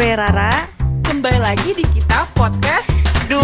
gue 0.00 0.16
Rara. 0.16 0.64
Kembali 1.04 1.36
lagi 1.36 1.76
di 1.76 1.84
kita 1.84 2.24
podcast 2.32 2.88
26. 3.28 3.36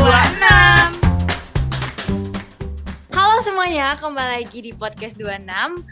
Halo 3.13 3.37
semuanya, 3.45 3.93
kembali 4.01 4.41
lagi 4.41 4.65
di 4.65 4.73
podcast 4.73 5.21
26. 5.21 5.85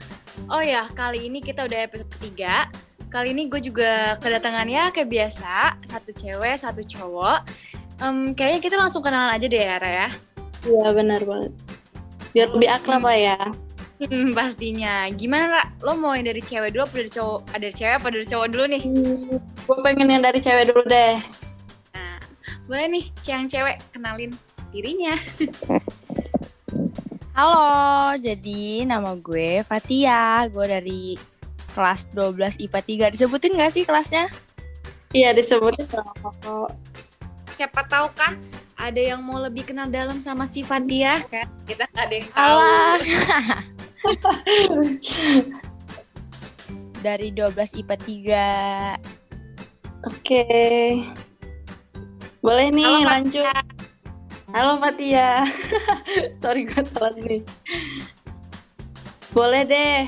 Oh 0.48 0.64
ya, 0.64 0.88
kali 0.96 1.28
ini 1.28 1.44
kita 1.44 1.68
udah 1.68 1.84
episode 1.84 2.08
ketiga. 2.16 2.72
Kali 3.12 3.36
ini 3.36 3.52
gue 3.52 3.60
juga 3.60 4.16
kedatangannya 4.16 4.88
kayak 4.96 5.12
biasa, 5.12 5.84
satu 5.84 6.16
cewek, 6.16 6.56
satu 6.56 6.80
cowok. 6.80 7.44
Em, 8.00 8.32
kayaknya 8.32 8.60
kita 8.64 8.80
langsung 8.80 9.04
kenalan 9.04 9.36
aja 9.36 9.44
deh 9.44 9.60
ya, 9.60 9.76
Ra 9.76 9.90
ya. 9.92 10.08
Iya 10.64 10.86
benar 10.96 11.20
banget. 11.28 11.52
Biar 12.32 12.48
lebih 12.56 12.72
akrab 12.72 13.04
lah 13.04 13.18
ya. 13.20 13.36
Hmm, 14.02 14.34
pastinya. 14.34 15.06
Gimana, 15.14 15.46
Ra? 15.46 15.64
Lo 15.86 15.94
mau 15.94 16.18
yang 16.18 16.26
dari 16.26 16.42
cewek 16.42 16.74
dulu 16.74 16.82
apa 16.82 16.94
dari 16.98 17.10
cowok? 17.14 17.40
Ada 17.54 17.62
dari 17.62 17.74
cewek 17.78 17.94
apa 17.94 18.08
dari 18.10 18.26
cowok 18.26 18.46
dulu 18.50 18.64
nih? 18.66 18.82
Hmm, 18.82 19.38
gue 19.38 19.76
pengen 19.86 20.08
yang 20.10 20.22
dari 20.26 20.40
cewek 20.42 20.64
dulu 20.74 20.82
deh. 20.90 21.14
Nah, 21.94 22.18
boleh 22.66 22.86
nih, 22.90 23.04
yang 23.30 23.46
cewek 23.46 23.76
kenalin 23.94 24.34
dirinya. 24.74 25.14
Halo, 27.38 28.18
jadi 28.18 28.82
nama 28.82 29.14
gue 29.14 29.62
Fatia. 29.62 30.42
Gue 30.50 30.66
dari 30.66 31.02
kelas 31.74 32.10
12 32.10 32.62
IPA 32.66 33.10
3. 33.10 33.14
Disebutin 33.14 33.58
gak 33.58 33.74
sih 33.74 33.86
kelasnya? 33.86 34.26
Iya 35.14 35.30
disebutin. 35.30 35.86
Siapa 37.54 37.86
tahu 37.86 38.10
kan 38.18 38.34
ada 38.74 38.98
yang 38.98 39.22
mau 39.22 39.38
lebih 39.38 39.62
kenal 39.70 39.86
dalam 39.86 40.18
sama 40.18 40.50
si 40.50 40.66
Fatia 40.66 41.22
kan? 41.30 41.46
Kita 41.66 41.86
ada 41.94 42.10
yang 42.10 42.28
tahu. 42.34 42.58
Dari 47.04 47.28
12 47.32 47.80
IPA 47.84 47.96
3. 50.00 50.08
Oke. 50.08 50.44
Boleh 52.44 52.68
nih 52.72 52.84
Halo, 52.84 53.00
Fatia. 53.00 53.12
lanjut. 53.12 53.64
Halo 54.52 54.72
Fatia. 54.76 55.30
Sorry 56.44 56.62
gue 56.68 56.82
salah 56.92 57.12
nih. 57.16 57.40
Boleh 59.32 59.62
deh. 59.64 60.04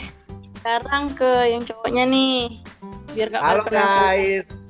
Sekarang 0.60 1.08
ke 1.16 1.33
yang 1.53 1.62
cowoknya 1.64 2.05
nih. 2.08 2.60
Biar 3.16 3.33
gak 3.33 3.41
Halo 3.41 3.64
guys, 3.72 4.69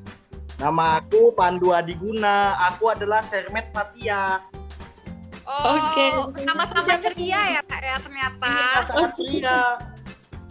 nama 0.62 1.02
aku 1.02 1.34
Pandu 1.34 1.74
Adiguna. 1.74 2.54
Aku 2.70 2.94
adalah 2.94 3.26
Cermet 3.26 3.66
Fatia. 3.74 4.44
Oh, 5.46 5.78
Oke. 5.78 6.04
sama-sama 6.42 6.98
ceria 6.98 7.40
ya, 7.58 7.62
Kak, 7.62 7.78
ya 7.78 7.96
ternyata. 8.02 8.50
Fatia. 8.90 9.60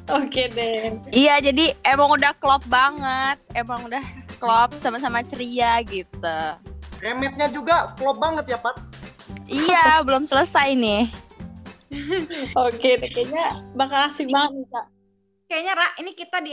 Oke 0.05 0.47
deh. 0.53 0.95
Iya, 1.11 1.43
jadi 1.43 1.75
emang 1.83 2.15
udah 2.15 2.31
klop 2.39 2.63
banget. 2.71 3.35
Emang 3.51 3.83
udah 3.91 3.99
klop 4.39 4.71
sama-sama 4.79 5.19
ceria 5.19 5.83
gitu. 5.83 6.39
Remetnya 7.03 7.51
juga 7.51 7.91
klop 7.99 8.23
banget 8.23 8.55
ya, 8.55 8.57
Pat. 8.61 8.79
Iya, 9.51 9.85
belum 10.07 10.23
selesai 10.23 10.77
nih. 10.79 11.11
Oke 12.55 12.95
deh. 12.95 13.09
Kayaknya 13.11 13.67
bakal 13.75 13.99
asik 14.13 14.31
banget 14.31 14.63
nih 14.63 14.67
Kak. 14.71 14.85
Kayaknya 15.45 15.73
Ra, 15.77 15.88
ini 16.01 16.11
kita 16.17 16.38
di 16.41 16.51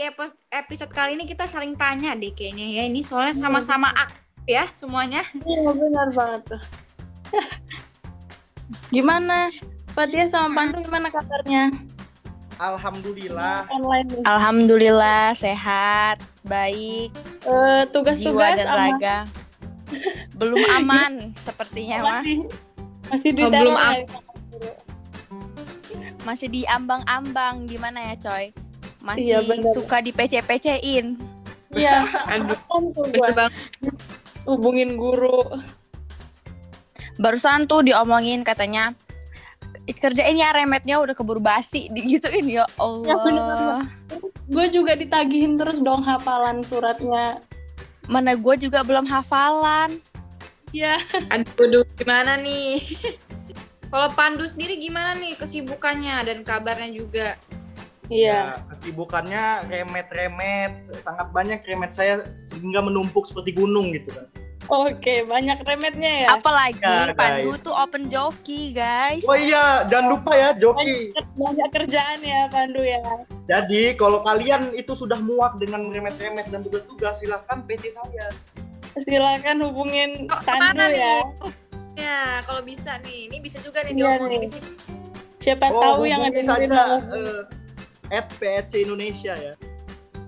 episode 0.53 0.91
kali 0.93 1.17
ini 1.17 1.25
kita 1.25 1.49
saling 1.49 1.73
tanya 1.73 2.13
deh 2.13 2.29
kayaknya 2.35 2.69
ya. 2.69 2.83
Ini 2.85 3.01
soalnya 3.01 3.33
sama-sama 3.33 3.89
aktif 3.89 4.21
ya 4.45 4.67
semuanya. 4.75 5.23
Iya 5.47 5.71
benar 5.71 6.07
banget 6.11 6.41
tuh. 6.51 6.61
gimana? 8.89 9.49
Fatia 9.89 10.25
sama 10.27 10.49
Pandu 10.55 10.81
gimana 10.81 11.07
kabarnya? 11.07 11.69
Alhamdulillah. 12.55 13.65
Online. 13.69 14.07
Alhamdulillah 14.23 15.33
sehat, 15.33 16.17
baik, 16.43 17.09
Eh, 17.43 17.81
tugas-tugas 17.89 18.17
jiwa 18.17 18.47
dan 18.55 18.67
aman? 18.67 18.79
raga. 18.95 19.17
Belum 20.33 20.61
aman 20.71 21.11
sepertinya 21.35 21.97
mah. 21.99 22.21
masih 22.21 22.39
masih 23.09 23.29
di 23.31 23.41
Oh, 23.41 23.49
belum 23.51 23.73
teror 23.73 23.83
am- 23.83 23.93
ya? 23.93 24.73
Masih 26.23 26.47
di 26.47 26.61
ambang-ambang 26.63 27.67
gimana 27.67 27.99
ya, 28.01 28.15
coy? 28.17 28.45
Masih 29.01 29.27
Iya, 29.27 29.39
bener. 29.49 29.73
suka 29.75 29.99
di 29.99 30.09
PC-PC-in. 30.09 31.19
Iya, 31.69 32.05
Aduh, 32.29 32.57
bener 33.03 33.31
banget. 33.35 33.53
hubungin 34.45 34.95
guru. 34.95 35.41
Barusan 37.21 37.69
tuh 37.69 37.85
diomongin 37.85 38.41
katanya 38.41 38.97
kerjain 39.83 40.39
ya 40.39 40.55
remetnya 40.55 40.99
udah 41.03 41.11
keburu 41.11 41.43
basi 41.43 41.89
digituin 41.95 42.47
ya 42.47 42.63
Ya, 43.03 43.15
bener, 43.19 43.43
Allah. 43.43 43.83
Gue 44.47 44.67
juga 44.71 44.95
ditagihin 44.95 45.59
terus 45.59 45.79
dong 45.83 46.03
hafalan 46.03 46.63
suratnya. 46.67 47.39
Mana 48.07 48.35
gue 48.35 48.55
juga 48.59 48.83
belum 48.83 49.07
hafalan. 49.07 49.99
Iya. 50.75 50.99
Aduh, 51.31 51.69
aduh, 51.69 51.83
gimana 51.95 52.35
nih? 52.35 52.81
Kalau 53.93 54.09
Pandu 54.17 54.43
sendiri 54.49 54.81
gimana 54.81 55.13
nih 55.13 55.37
kesibukannya 55.37 56.17
dan 56.25 56.37
kabarnya 56.41 56.89
juga? 56.91 57.37
Iya. 58.11 58.57
Ya, 58.57 58.65
kesibukannya 58.67 59.69
remet-remet. 59.69 60.73
Sangat 61.05 61.29
banyak 61.31 61.61
remet 61.63 61.93
saya 61.95 62.25
sehingga 62.51 62.83
menumpuk 62.83 63.29
seperti 63.29 63.55
gunung 63.55 63.93
gitu 63.95 64.11
kan. 64.11 64.25
Oke, 64.65 65.23
banyak 65.23 65.59
remetnya 65.61 66.13
ya. 66.23 66.27
Apalagi 66.31 66.79
Ya, 66.79 67.11
Pandu 67.11 67.51
guys. 67.51 67.61
tuh 67.61 67.73
open 67.73 68.03
joki 68.05 68.71
guys. 68.71 69.23
Oh 69.23 69.33
iya, 69.33 69.83
jangan 69.85 70.13
lupa 70.13 70.31
ya 70.31 70.49
joki. 70.53 71.11
Banyak, 71.11 71.27
banyak 71.35 71.69
kerjaan 71.69 72.19
ya 72.19 72.47
Pandu 72.47 72.79
ya. 72.79 72.99
Jadi 73.43 73.93
kalau 73.93 74.21
kalian 74.21 74.71
itu 74.71 74.93
sudah 74.93 75.19
muak 75.19 75.57
dengan 75.57 75.87
remet-remet 75.87 76.47
dan 76.47 76.61
tugas-tugas, 76.61 77.17
silahkan 77.17 77.59
PT 77.61 77.91
saya. 77.91 78.27
Silakan 78.95 79.57
hubungin 79.63 80.27
Oh, 80.27 80.39
Pandu 80.41 80.79
ya. 80.79 80.87
nih? 80.87 81.21
Ya, 81.95 82.19
kalau 82.41 82.61
bisa 82.61 82.97
nih. 83.01 83.27
Ini 83.27 83.37
bisa 83.37 83.59
juga 83.59 83.81
nih 83.81 83.93
Iya 83.93 83.99
diomongin 84.15 84.37
nih. 84.37 84.39
di 84.39 84.49
sini. 84.49 84.69
Siapa 85.37 85.65
Oh, 85.67 85.81
tahu 85.81 86.01
yang 86.05 86.23
ngedengerin 86.23 86.71
saja 86.71 86.83
eh, 87.11 87.41
at 88.09 88.27
PEC 88.33 88.71
Indonesia 88.81 89.33
ya. 89.35 89.53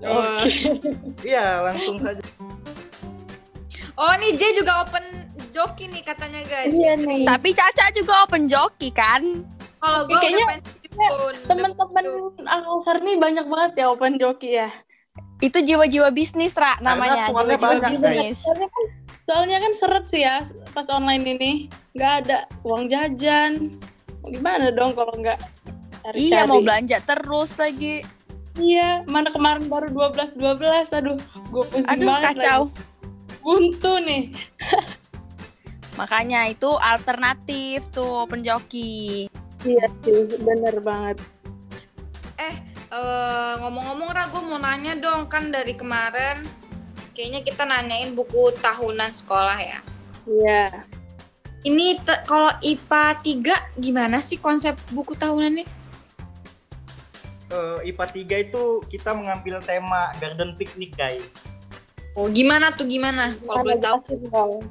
Oke. 0.03 0.75
Iya, 1.23 1.63
langsung 1.63 1.97
saja. 1.97 2.19
Oh, 3.95 4.13
nih 4.19 4.35
J 4.35 4.59
juga 4.59 4.83
open 4.83 5.05
joki 5.55 5.87
nih 5.87 6.03
katanya 6.03 6.43
guys. 6.43 6.75
Iya 6.75 6.99
nih. 6.99 7.23
Tapi 7.23 7.49
Caca 7.55 7.85
juga 7.95 8.13
open 8.27 8.43
joki 8.51 8.91
kan? 8.91 9.23
Kalau 9.79 10.03
gue 10.03 10.19
kayaknya-. 10.19 10.59
Temen-temen 11.47 12.05
Alsar 12.47 13.03
nih 13.03 13.19
banyak 13.19 13.45
banget 13.47 13.71
ya 13.83 13.85
open 13.91 14.19
joki 14.19 14.59
ya. 14.59 14.71
Itu 15.43 15.59
jiwa-jiwa 15.59 16.11
bisnis 16.15 16.55
Ra 16.55 16.79
namanya, 16.79 17.27
jiwa-jiwa 17.31 17.59
banyak, 17.59 17.91
bisnis. 17.91 18.39
Soalnya 18.43 18.67
kan, 18.71 18.83
soalnya 19.27 19.57
kan 19.59 19.73
seret 19.75 20.05
sih 20.11 20.21
ya 20.23 20.43
pas 20.71 20.87
online 20.91 21.23
ini. 21.35 21.51
Nggak 21.95 22.13
ada 22.23 22.37
uang 22.63 22.87
jajan. 22.87 23.75
Gimana 24.27 24.71
dong 24.71 24.95
kalau 24.95 25.11
nggak 25.15 25.39
cari-cari? 26.03 26.31
Iya, 26.31 26.47
mau 26.47 26.59
belanja 26.63 26.97
terus 27.03 27.55
lagi. 27.59 28.03
Iya, 28.55 29.03
mana 29.11 29.35
kemarin 29.35 29.67
baru 29.67 29.91
12 29.91 30.39
12. 30.39 30.95
Aduh, 30.95 31.19
gue 31.51 31.63
pusing 31.67 31.91
Aduh, 31.91 32.07
banget. 32.07 32.23
kacau. 32.39 32.61
lagi. 32.71 32.94
Buntu 33.45 34.01
nih. 34.01 34.33
Makanya 36.01 36.49
itu 36.49 36.67
alternatif 36.81 37.85
tuh 37.93 38.25
open 38.25 38.41
joki. 38.41 39.29
Iya 39.61 39.85
sih, 40.01 40.25
bener 40.41 40.81
banget. 40.81 41.21
Eh, 42.41 42.55
ngomong-ngomong 43.61 44.09
Ra, 44.11 44.25
gue 44.33 44.41
mau 44.41 44.57
nanya 44.57 44.97
dong. 44.97 45.29
Kan 45.29 45.53
dari 45.53 45.77
kemarin 45.77 46.41
kayaknya 47.15 47.45
kita 47.45 47.63
nanyain 47.63 48.17
buku 48.17 48.49
tahunan 48.59 49.13
sekolah 49.13 49.61
ya. 49.61 49.79
Iya. 50.25 50.83
Ini 51.65 51.97
te- 52.01 52.21
kalau 52.29 52.53
IPA 52.61 53.05
3 53.21 53.55
gimana 53.79 54.21
sih 54.21 54.37
konsep 54.37 54.77
buku 54.93 55.17
tahunannya? 55.17 55.65
Eh, 57.49 57.77
IPA 57.89 58.05
3 58.09 58.45
itu 58.49 58.63
kita 58.89 59.13
mengambil 59.17 59.61
tema 59.65 60.13
garden 60.21 60.53
picnic 60.57 60.93
guys. 60.97 61.25
Oh, 62.15 62.31
gimana 62.31 62.71
tuh 62.71 62.87
gimana? 62.87 63.35
Kalau 63.43 63.61
boleh 63.61 63.77
tahu. 63.77 63.99
dong. 64.31 64.63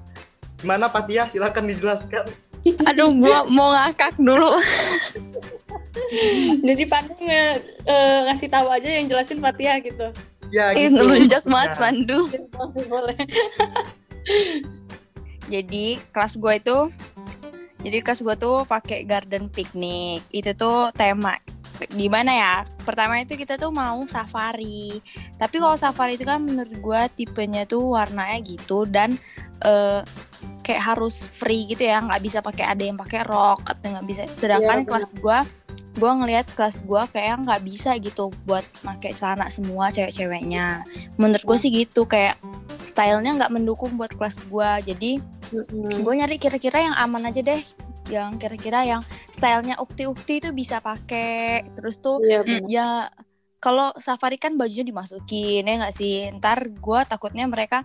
Gimana 0.64 0.88
Fatia? 0.88 1.28
Silakan 1.28 1.68
dijelaskan. 1.68 2.24
Aduh, 2.88 3.12
gua 3.20 3.44
mau 3.44 3.76
ngakak 3.76 4.16
dulu. 4.16 4.56
Jadi 6.66 6.84
Pandu 6.88 7.12
nge, 7.20 7.42
eh, 7.84 8.18
ngasih 8.28 8.48
tahu 8.48 8.66
aja 8.72 8.88
yang 8.88 9.06
jelasin 9.06 9.38
Fatia 9.44 9.76
gitu. 9.84 10.08
Ya 10.48 10.72
Ih, 10.72 10.88
gitu. 10.88 10.96
ngelunjak 10.96 11.44
banget 11.44 11.70
Ya. 11.70 11.80
Pandu. 11.80 12.20
Boleh. 12.92 13.18
Jadi 15.52 16.00
kelas 16.16 16.40
gue 16.40 16.54
itu 16.56 16.78
jadi 17.84 18.00
kelas 18.00 18.24
gue 18.24 18.36
tuh 18.40 18.64
pakai 18.64 19.04
garden 19.04 19.52
picnic. 19.52 20.24
Itu 20.32 20.56
tuh 20.56 20.88
tema 20.96 21.36
gimana 21.94 22.32
ya? 22.34 22.54
Pertama 22.82 23.22
itu 23.22 23.38
kita 23.38 23.56
tuh 23.56 23.70
mau 23.70 24.02
safari. 24.10 24.98
Tapi 25.38 25.56
kalau 25.58 25.78
safari 25.78 26.18
itu 26.18 26.26
kan 26.26 26.42
menurut 26.42 26.74
gue 26.74 27.00
tipenya 27.24 27.64
tuh 27.64 27.94
warnanya 27.94 28.38
gitu 28.44 28.84
dan 28.84 29.16
eh, 29.64 30.02
kayak 30.66 30.82
harus 30.94 31.30
free 31.30 31.70
gitu 31.70 31.86
ya, 31.86 32.02
nggak 32.02 32.22
bisa 32.22 32.38
pakai 32.44 32.66
ada 32.68 32.82
yang 32.82 32.98
pakai 32.98 33.24
rok 33.24 33.64
atau 33.64 33.86
nggak 33.94 34.06
bisa. 34.06 34.22
Sedangkan 34.36 34.84
Iya, 34.84 34.88
kelas 34.90 35.10
gue 35.16 35.38
gue 35.94 36.10
ngelihat 36.10 36.46
kelas 36.58 36.82
gue 36.82 37.02
kayak 37.14 37.46
nggak 37.46 37.62
bisa 37.62 37.94
gitu 38.02 38.34
buat 38.50 38.66
pakai 38.82 39.14
celana 39.14 39.46
semua 39.46 39.94
cewek-ceweknya 39.94 40.82
menurut 41.14 41.42
gue 41.46 41.58
sih 41.58 41.70
gitu 41.70 42.02
kayak 42.02 42.34
stylenya 42.82 43.38
nggak 43.38 43.52
mendukung 43.54 43.94
buat 43.94 44.10
kelas 44.10 44.42
gue 44.50 44.70
jadi 44.90 45.22
gue 46.02 46.14
nyari 46.18 46.36
kira-kira 46.42 46.90
yang 46.90 46.96
aman 46.98 47.30
aja 47.30 47.46
deh 47.46 47.62
yang 48.10 48.36
kira-kira 48.36 48.84
yang 48.84 49.02
stylenya 49.32 49.80
ukti-ukti 49.80 50.38
itu 50.40 50.48
bisa 50.52 50.78
pakai. 50.78 51.64
Terus 51.74 51.98
tuh 51.98 52.20
Iya, 52.20 52.44
benar. 52.44 52.68
ya 52.68 52.88
kalau 53.58 53.90
safari 53.96 54.36
kan 54.36 54.60
bajunya 54.60 54.84
dimasukin 54.84 55.64
ya 55.64 55.74
nggak 55.80 55.94
sih? 55.96 56.28
Ntar 56.36 56.68
gue 56.68 57.00
takutnya 57.08 57.48
mereka 57.48 57.82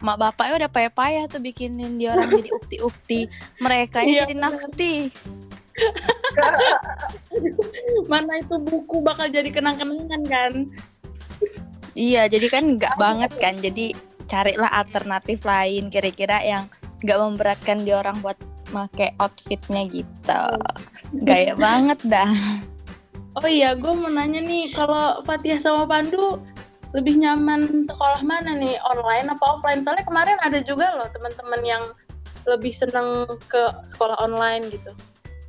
mak 0.00 0.16
bapaknya 0.16 0.64
udah 0.64 0.70
payah-payah 0.72 1.24
tuh 1.28 1.38
bikinin 1.38 2.00
dia 2.00 2.16
orang 2.16 2.32
jadi 2.32 2.50
ukti-ukti. 2.56 3.28
Mereka 3.60 4.02
Iya, 4.02 4.26
jadi 4.26 4.34
nakti. 4.34 4.94
Mana 8.12 8.40
itu 8.40 8.56
buku 8.58 9.00
bakal 9.00 9.30
jadi 9.30 9.48
kenang-kenangan 9.48 10.22
kan? 10.26 10.52
iya 11.98 12.30
jadi 12.30 12.46
kan 12.48 12.64
nggak 12.78 12.94
banget 12.96 13.32
kan? 13.38 13.54
Jadi 13.58 13.92
carilah 14.24 14.70
alternatif 14.72 15.42
lain 15.42 15.90
kira-kira 15.90 16.38
yang 16.40 16.70
nggak 17.02 17.18
memberatkan 17.18 17.82
dia 17.82 17.98
orang 17.98 18.16
buat 18.22 18.38
make 18.72 19.12
outfitnya 19.18 19.86
gitu 19.90 20.42
gaya 21.28 21.54
banget 21.58 21.98
dah 22.06 22.30
Oh 23.38 23.46
iya, 23.46 23.78
gue 23.78 23.94
mau 23.94 24.10
nanya 24.10 24.42
nih, 24.42 24.74
kalau 24.74 25.22
Fatihah 25.22 25.62
sama 25.62 25.86
Pandu 25.86 26.42
lebih 26.90 27.14
nyaman 27.22 27.86
sekolah 27.86 28.26
mana 28.26 28.58
nih, 28.58 28.74
online 28.82 29.30
apa 29.30 29.44
offline? 29.54 29.86
Soalnya 29.86 30.02
kemarin 30.02 30.34
ada 30.42 30.58
juga 30.66 30.90
loh 30.98 31.06
teman-teman 31.14 31.62
yang 31.62 31.82
lebih 32.50 32.74
seneng 32.74 33.30
ke 33.46 33.70
sekolah 33.94 34.18
online 34.18 34.66
gitu. 34.74 34.90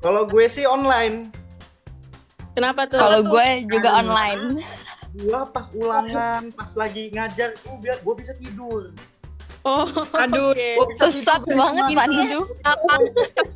Kalau 0.05 0.29
gue 0.29 0.45
sih 0.45 0.69
online. 0.69 1.33
Kenapa 2.53 2.85
tuh? 2.85 3.01
kalau 3.01 3.25
gue 3.25 3.47
juga 3.65 3.89
Karena- 3.89 3.99
online 4.05 4.43
Gua 5.11 5.43
pas 5.43 5.67
ulangan, 5.75 6.53
pas 6.55 6.71
lagi 6.79 7.11
ngajar, 7.11 7.51
oh, 7.67 7.75
biar 7.81 7.99
gue 7.99 8.13
bisa 8.15 8.31
tidur. 8.39 8.95
Oh, 9.63 9.87
Aduh, 10.17 10.51
oke. 10.51 10.69
bisa 10.89 11.07
sesat 11.09 11.41
banget 11.45 11.85
Pandu 11.93 12.41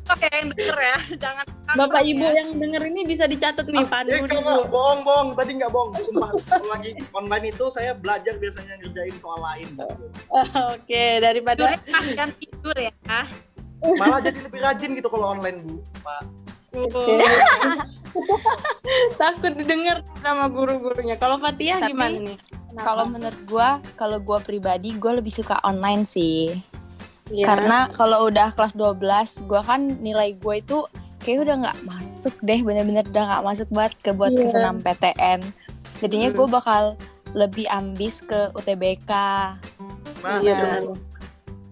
Cepet 0.06 0.22
ya 0.22 0.30
yang 0.38 0.48
denger 0.54 0.78
ya, 0.78 0.98
jangan 1.18 1.44
Bapak 1.66 1.98
tantang 1.98 2.04
Ibu 2.06 2.22
ya. 2.22 2.32
yang 2.38 2.48
denger 2.56 2.82
ini 2.86 3.00
bisa 3.04 3.24
dicatat 3.26 3.66
nih, 3.66 3.84
Pandu 3.84 4.10
Eh, 4.14 4.18
enggak, 4.22 4.32
dulu. 4.32 4.40
enggak, 4.46 4.66
bohong, 4.70 5.00
bohong. 5.02 5.28
Tadi 5.34 5.50
nggak 5.58 5.70
bohong. 5.70 5.90
Sumpah, 5.98 6.30
kalau 6.46 6.66
lagi 6.70 6.90
online 7.10 7.46
itu 7.50 7.64
saya 7.68 7.90
belajar 7.92 8.34
biasanya 8.38 8.74
ngerjain 8.78 9.16
soal 9.18 9.40
lain. 9.42 9.68
Oh, 10.30 10.46
Oke, 10.78 11.04
daripada 11.18 11.66
tidurnya 11.66 11.78
pas 11.90 12.06
kan 12.14 12.28
tidur 12.38 12.76
ya. 12.78 12.92
Malah 13.82 14.18
jadi 14.22 14.38
lebih 14.40 14.60
rajin 14.62 14.90
gitu 14.94 15.08
kalau 15.10 15.34
online, 15.34 15.58
Bu. 15.60 15.82
Pak. 16.00 16.22
Oke. 16.76 17.18
takut 19.20 19.52
didengar 19.52 20.00
sama 20.20 20.48
guru-gurunya. 20.48 21.16
Kalau 21.16 21.36
Fatihah 21.36 21.80
Tapi- 21.82 21.92
gimana 21.92 22.16
nih? 22.22 22.38
Kalau 22.78 23.04
menurut 23.06 23.40
gue 23.44 23.68
kalau 23.94 24.18
gue 24.18 24.38
pribadi 24.40 24.92
gue 24.92 25.12
lebih 25.14 25.30
suka 25.30 25.56
online 25.62 26.04
sih 26.04 26.56
Iya. 27.26 27.42
karena 27.42 27.90
kalau 27.90 28.30
udah 28.30 28.54
kelas 28.54 28.78
12 28.78 29.02
gue 29.44 29.60
kan 29.60 29.82
nilai 29.98 30.38
gue 30.38 30.54
itu 30.56 30.86
kayak 31.18 31.42
udah 31.42 31.56
nggak 31.58 31.78
masuk 31.84 32.34
deh 32.38 32.62
bener-bener 32.62 33.02
udah 33.04 33.24
nggak 33.26 33.44
masuk 33.44 33.68
banget 33.74 33.92
ke 33.98 34.10
buat 34.14 34.30
Iya. 34.30 34.38
ke 34.38 34.54
senam 34.54 34.76
PTN 34.78 35.40
jadinya 35.98 36.28
Hmm. 36.30 36.36
gue 36.38 36.46
bakal 36.48 36.82
lebih 37.34 37.66
ambis 37.66 38.22
ke 38.22 38.54
UTBK 38.54 39.10
Nah, 40.22 40.38
Iya, 40.38 40.54
Nah, 40.56 40.80
itu 40.80 40.94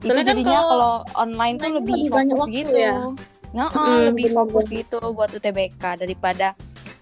Soalnya 0.05 0.25
jadinya 0.27 0.53
kalau 0.53 0.69
kalau 0.69 0.95
online 1.17 1.55
tuh 1.57 1.65
online 1.65 1.79
lebih 1.81 1.95
lebih 1.97 2.11
banyak 2.13 2.37
fokus 2.37 2.53
gitu 2.53 2.75
ya. 2.77 2.95
Heeh, 3.55 3.71
Mm, 3.73 4.01
lebih 4.11 4.27
bener, 4.27 4.37
fokus 4.37 4.65
gitu 4.67 4.99
buat 5.11 5.31
UTBK 5.31 5.83
daripada 5.97 6.49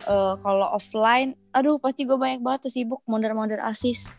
eh, 0.08 0.34
kalau 0.40 0.66
offline 0.72 1.34
aduh 1.52 1.76
pasti 1.78 2.08
gue 2.08 2.16
banyak 2.16 2.40
banget 2.40 2.68
tuh 2.68 2.72
sibuk 2.72 3.00
mondar-mondar 3.06 3.62
asis 3.66 4.10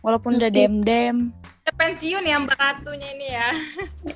walaupun 0.00 0.40
udah 0.40 0.50
dem-dem 0.50 1.30
Udah 1.60 1.74
pensiun 1.76 2.24
ya 2.24 2.40
Mbak 2.40 2.56
Ratunya 2.56 3.08
ini 3.14 3.28
ya. 3.30 3.48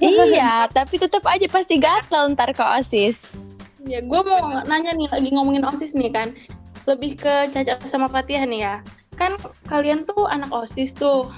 iya 0.33 0.53
tapi 0.73 0.97
tetap 0.97 1.23
aja 1.29 1.47
pasti 1.47 1.77
gatel 1.77 2.33
ntar 2.33 2.51
ke 2.57 2.65
osis 2.81 3.31
Ya, 3.85 4.01
gue 4.01 4.21
mau 4.25 4.65
nanya 4.65 4.97
nih 4.97 5.09
lagi 5.13 5.29
ngomongin 5.37 5.65
OSIS 5.69 5.93
nih 5.93 6.09
kan. 6.09 6.33
Lebih 6.89 7.21
ke 7.21 7.35
Caca 7.53 7.77
sama 7.85 8.09
Fatihah 8.09 8.49
nih 8.49 8.61
ya. 8.65 8.75
Kan 9.21 9.37
kalian 9.69 10.09
tuh 10.09 10.25
anak 10.25 10.49
OSIS 10.49 10.97
tuh. 10.97 11.29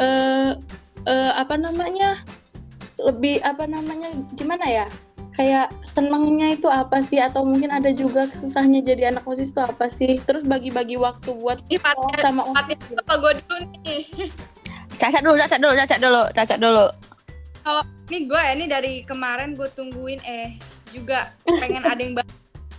Eh 0.00 0.56
eh, 1.04 1.32
apa 1.36 1.60
namanya? 1.60 2.24
Lebih 2.96 3.44
apa 3.44 3.68
namanya? 3.68 4.08
Gimana 4.32 4.64
ya? 4.64 4.86
Kayak 5.38 5.72
senengnya 5.86 6.58
itu 6.58 6.68
apa 6.68 7.00
sih 7.06 7.22
atau 7.22 7.46
mungkin 7.46 7.70
ada 7.72 7.90
juga 7.94 8.28
susahnya 8.28 8.82
jadi 8.84 9.14
anak 9.14 9.24
OSIS 9.24 9.54
tuh 9.54 9.64
apa 9.64 9.88
sih? 9.94 10.20
Terus 10.22 10.44
bagi-bagi 10.44 11.00
waktu 11.00 11.30
buat 11.38 11.62
Ini 11.70 11.80
sekolah 11.80 12.10
Fatih, 12.10 12.22
sama 12.22 12.42
Fatih 12.52 12.76
OSIS. 12.76 12.98
apa 12.98 13.14
gue 13.16 13.32
dulu 13.40 13.56
nih. 13.84 14.02
cacat 15.00 15.22
dulu 15.24 15.36
cacat 15.40 15.58
dulu 15.58 15.74
cacat 15.74 15.98
dulu 16.00 16.22
cacat 16.36 16.58
dulu 16.60 16.86
Ini 18.10 18.26
gue 18.26 18.40
ya, 18.42 18.52
ini 18.58 18.66
dari 18.66 18.92
kemarin 19.06 19.54
gue 19.54 19.70
tungguin 19.72 20.18
eh 20.26 20.58
juga 20.90 21.30
pengen 21.46 21.86
ada 21.86 22.02
yang 22.02 22.18
baru 22.18 22.30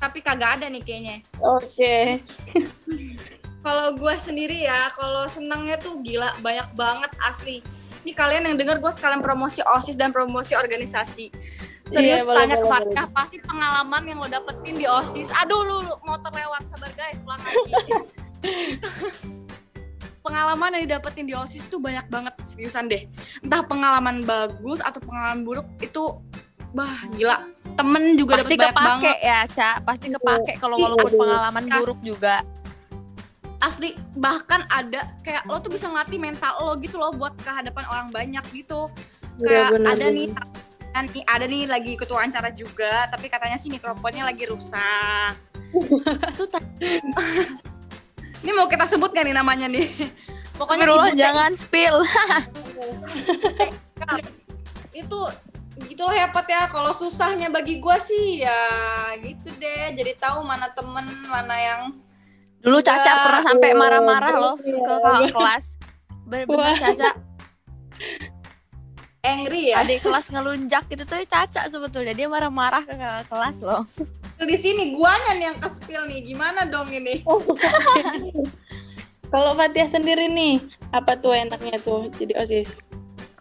tapi 0.02 0.20
kagak 0.20 0.60
ada 0.60 0.66
nih 0.68 0.82
kayaknya. 0.82 1.18
Oke. 1.40 2.20
Kalau 3.62 3.94
gue 3.94 4.16
sendiri 4.18 4.66
ya, 4.66 4.90
kalau 4.98 5.30
senangnya 5.30 5.78
tuh 5.78 6.02
gila 6.02 6.34
banyak 6.42 6.66
banget 6.74 7.14
asli. 7.30 7.62
Ini 8.02 8.18
kalian 8.18 8.50
yang 8.50 8.58
denger 8.58 8.82
gue 8.82 8.90
sekalian 8.90 9.22
promosi 9.22 9.62
OSIS 9.62 9.94
dan 9.94 10.10
promosi 10.10 10.58
organisasi. 10.58 11.30
Serius 11.92 12.24
Iya, 12.24 12.26
boleh, 12.26 12.38
tanya 12.40 12.56
ke 12.56 12.60
boleh, 12.62 12.72
Fatih, 12.72 13.06
pasti 13.12 13.38
pengalaman 13.42 14.02
yang 14.04 14.18
lo 14.18 14.28
dapetin 14.28 14.76
di 14.76 14.86
OSIS. 14.88 15.30
Aduh 15.38 15.62
lu, 15.62 15.78
lu 15.84 15.94
motor 16.02 16.32
lewat, 16.32 16.62
sabar 16.72 16.92
guys, 16.96 17.20
pulang 17.20 17.42
lagi. 17.42 17.92
pengalaman 20.22 20.70
yang 20.78 20.84
didapetin 20.88 21.26
di 21.26 21.34
OSIS 21.34 21.66
tuh 21.66 21.78
banyak 21.78 22.06
banget, 22.08 22.34
seriusan 22.46 22.86
deh. 22.88 23.10
Entah 23.42 23.62
pengalaman 23.62 24.22
bagus 24.22 24.80
atau 24.80 25.02
pengalaman 25.02 25.42
buruk 25.42 25.68
itu 25.80 26.16
bah 26.72 27.04
gila. 27.12 27.42
Temen 27.74 28.16
juga 28.16 28.38
pasti 28.38 28.56
dapet 28.56 28.72
banyak 28.72 28.72
kepake 28.72 29.12
banget. 29.12 29.18
ya 29.24 29.40
cak 29.48 29.76
pasti 29.84 30.06
kepake 30.08 30.54
kalau 30.56 30.76
Iya, 30.76 30.84
walaupun 30.86 31.10
iya. 31.10 31.20
pengalaman 31.20 31.64
Ya. 31.66 31.76
buruk 31.80 32.00
juga 32.02 32.36
asli 33.60 33.90
bahkan 34.14 34.66
ada 34.68 35.02
kayak 35.22 35.46
lo 35.46 35.58
tuh 35.58 35.70
bisa 35.70 35.86
ngelatih 35.86 36.18
mental 36.18 36.52
lo 36.60 36.74
gitu 36.78 36.98
loh 36.98 37.14
buat 37.14 37.32
kehadapan 37.40 37.86
orang 37.88 38.08
banyak 38.10 38.44
gitu 38.52 38.92
Iya, 39.40 39.46
kayak 39.48 39.68
benar, 39.72 39.88
ada 39.88 39.98
benar. 40.04 40.12
nih 40.12 40.28
nih 40.92 41.24
ada 41.24 41.46
nih 41.48 41.64
lagi 41.68 41.96
ikut 41.96 42.08
wawancara 42.12 42.52
juga 42.52 43.08
tapi 43.08 43.32
katanya 43.32 43.56
sih 43.56 43.72
mikrofonnya 43.72 44.28
lagi 44.28 44.44
rusak. 44.48 45.34
Itu 46.36 46.46
ini 48.44 48.52
mau 48.52 48.68
kita 48.68 48.86
sebut 48.90 49.16
gak 49.16 49.24
nih 49.24 49.36
namanya 49.36 49.72
nih? 49.72 49.88
Pokoknya 50.60 50.86
teh 51.10 51.16
jangan 51.18 51.52
spill. 51.56 52.04
Itu 54.92 55.20
gitu 55.88 56.02
loh 56.06 56.16
ya 56.16 56.28
Pat 56.30 56.46
ya. 56.52 56.68
Kalau 56.68 56.92
susahnya 56.92 57.48
bagi 57.48 57.80
gua 57.80 57.98
sih 57.98 58.44
ya 58.44 58.62
gitu 59.24 59.50
deh. 59.58 59.96
Jadi 59.96 60.12
tahu 60.20 60.44
mana 60.44 60.70
temen 60.76 61.08
mana 61.32 61.56
yang 61.56 61.82
dulu. 62.60 62.84
Caca 62.84 63.12
pernah 63.26 63.42
sampai 63.48 63.70
marah-marah 63.74 64.34
loh 64.38 64.56
ke 64.60 64.76
kakak 64.76 65.32
kelas. 65.32 65.66
Bener-bener. 66.28 66.78
Caca 66.78 67.10
angry 69.22 69.74
ya? 69.74 69.86
Adik 69.86 70.06
kelas 70.06 70.34
ngelunjak 70.34 70.86
itu 70.90 71.04
tuh 71.06 71.22
Caca 71.26 71.62
sebetulnya. 71.70 72.14
Dia 72.14 72.28
marah-marah 72.28 72.84
ke 72.86 72.94
kakak 72.94 73.26
kelas 73.30 73.58
loh. 73.62 73.86
Di 74.42 74.58
sini 74.58 74.98
guanya 74.98 75.38
nih 75.38 75.46
yang 75.54 75.58
ke 75.62 75.70
spill 75.70 76.04
nih. 76.10 76.26
Gimana 76.26 76.66
dong 76.66 76.90
ini? 76.90 77.22
Kalau 79.32 79.56
Fatihah 79.56 79.88
sendiri 79.88 80.28
nih, 80.28 80.60
apa 80.92 81.16
tuh 81.16 81.32
enaknya 81.32 81.80
tuh 81.80 82.12
jadi 82.20 82.36
OSIS? 82.44 82.92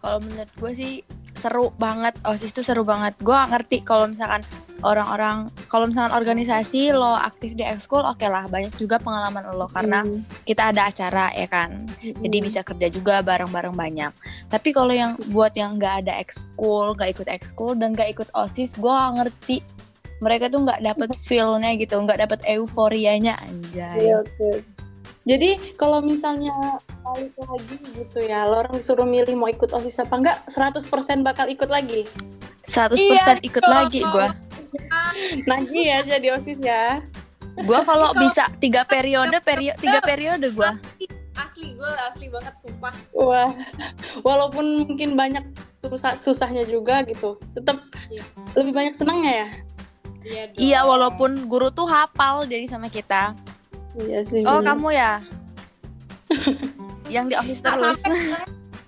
kalau 0.01 0.17
menurut 0.17 0.51
gue 0.57 0.71
sih 0.73 0.93
seru 1.37 1.69
banget. 1.77 2.17
Osis 2.25 2.51
tuh 2.51 2.65
seru 2.65 2.81
banget. 2.81 3.13
Gue 3.21 3.37
ngerti 3.37 3.85
kalau 3.85 4.09
misalkan 4.09 4.41
orang-orang 4.81 5.49
kalau 5.65 5.87
misalkan 5.87 6.13
organisasi 6.13 6.91
lo 6.91 7.13
aktif 7.13 7.53
di 7.53 7.63
ekskul 7.63 8.01
oke 8.01 8.25
lah 8.25 8.45
banyak 8.45 8.73
juga 8.75 8.97
pengalaman 8.97 9.53
lo 9.53 9.69
karena 9.69 10.01
Hmm. 10.01 10.25
kita 10.43 10.73
ada 10.73 10.89
acara 10.89 11.29
ya 11.31 11.45
kan 11.45 11.85
jadi 12.01 12.37
Hmm. 12.37 12.45
bisa 12.45 12.59
kerja 12.61 12.87
juga 12.89 13.21
bareng-bareng 13.21 13.73
banyak 13.73 14.11
tapi 14.49 14.69
kalau 14.71 14.91
yang 14.91 15.15
buat 15.29 15.53
yang 15.53 15.77
nggak 15.77 16.05
ada 16.05 16.17
ekskul 16.17 16.93
nggak 16.93 17.17
ikut 17.17 17.27
ekskul 17.29 17.77
dan 17.77 17.93
nggak 17.93 18.11
ikut 18.13 18.29
osis 18.33 18.75
gue 18.75 18.97
ngerti 19.17 19.61
mereka 20.21 20.49
tuh 20.49 20.61
nggak 20.61 20.85
dapet 20.85 21.09
feel-nya 21.17 21.73
gitu 21.75 21.97
nggak 21.97 22.21
dapet 22.21 22.39
euforianya 22.45 23.33
anjay 23.41 23.97
Iya, 23.97 24.21
oke. 24.21 24.51
Jadi 25.21 25.77
kalau 25.77 26.01
misalnya 26.01 26.53
balik 27.05 27.29
lagi 27.37 27.77
gitu 27.93 28.25
ya, 28.25 28.49
lo 28.49 28.65
orang 28.65 28.73
disuruh 28.73 29.05
milih 29.05 29.37
mau 29.37 29.45
ikut 29.45 29.69
OSIS 29.69 30.01
apa 30.01 30.17
enggak, 30.17 30.37
100% 30.49 31.21
bakal 31.21 31.45
ikut 31.45 31.69
lagi. 31.69 32.09
100% 32.65 32.97
Iya 32.97 33.37
ikut 33.41 33.61
lagi 33.61 34.01
gue 34.01 34.27
Nagih 35.49 35.83
ya 35.85 35.99
jadi 36.03 36.27
OSIS 36.37 36.59
ya. 36.59 37.01
gue 37.51 37.79
kalau 37.83 38.15
bisa 38.15 38.47
tiga 38.63 38.87
periode 38.87 39.35
periode 39.43 39.75
tiga 39.77 39.99
periode 39.99 40.47
gue 40.49 40.71
asli 41.35 41.75
gue 41.75 41.91
asli 42.07 42.25
banget 42.31 42.55
sumpah 42.63 42.95
Wah, 43.11 43.51
walaupun 44.23 44.87
mungkin 44.87 45.15
banyak 45.15 45.43
susah 45.81 46.15
susahnya 46.23 46.63
juga 46.63 47.03
gitu, 47.03 47.35
tetap 47.51 47.81
Iya. 48.07 48.23
lebih 48.55 48.71
banyak 48.71 48.93
senangnya 48.95 49.31
ya. 49.31 49.47
iya 50.21 50.43
dong. 50.47 50.59
Iya, 50.61 50.79
walaupun 50.85 51.31
guru 51.49 51.67
tuh 51.71 51.89
hafal 51.89 52.45
jadi 52.45 52.69
sama 52.69 52.87
kita. 52.87 53.33
Iya 53.97 54.21
sih. 54.27 54.45
Oh, 54.45 54.61
bener. 54.61 54.67
kamu 54.71 54.87
ya? 54.93 55.11
yang 57.15 57.25
di 57.27 57.35
OSIS 57.35 57.59
terus. 57.59 57.99
sampai 57.99 58.15
gue 58.31 58.41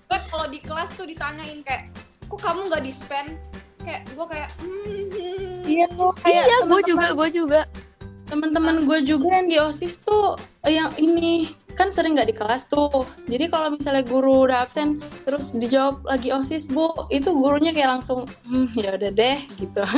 gue 0.08 0.20
kalau 0.30 0.48
di 0.48 0.60
kelas 0.62 0.90
tuh 0.94 1.04
ditanyain 1.04 1.60
kayak 1.66 1.90
kok 2.30 2.40
kamu 2.40 2.70
nggak 2.70 2.84
dispen 2.86 3.36
kayak 3.84 4.02
gue 4.10 4.26
kayak 4.26 4.50
hmm, 4.58 5.02
hmm. 5.08 5.52
Iya 5.64 5.86
tuh 5.92 6.12
kayak 6.18 6.44
Iya, 6.44 6.58
gue 6.66 6.82
juga, 6.84 7.08
gue 7.14 7.30
juga. 7.32 7.62
teman-teman 8.26 8.84
gue 8.84 9.00
juga 9.06 9.28
yang 9.32 9.48
di 9.48 9.58
osis 9.58 9.94
tuh 10.00 10.34
eh, 10.64 10.74
yang 10.74 10.90
ini 10.98 11.48
kan 11.72 11.90
sering 11.90 12.14
nggak 12.14 12.28
di 12.28 12.36
kelas 12.36 12.66
tuh 12.66 12.90
jadi 13.24 13.46
kalau 13.48 13.72
misalnya 13.72 14.02
guru 14.02 14.44
udah 14.44 14.64
absen 14.64 14.98
terus 15.22 15.50
dijawab 15.52 16.02
lagi 16.04 16.30
osis 16.30 16.66
bu 16.66 16.90
itu 17.10 17.30
gurunya 17.30 17.70
kayak 17.70 17.90
langsung 17.94 18.26
hmm 18.44 18.74
ya 18.76 18.94
udah 18.94 19.12
deh 19.12 19.38
gitu 19.56 19.84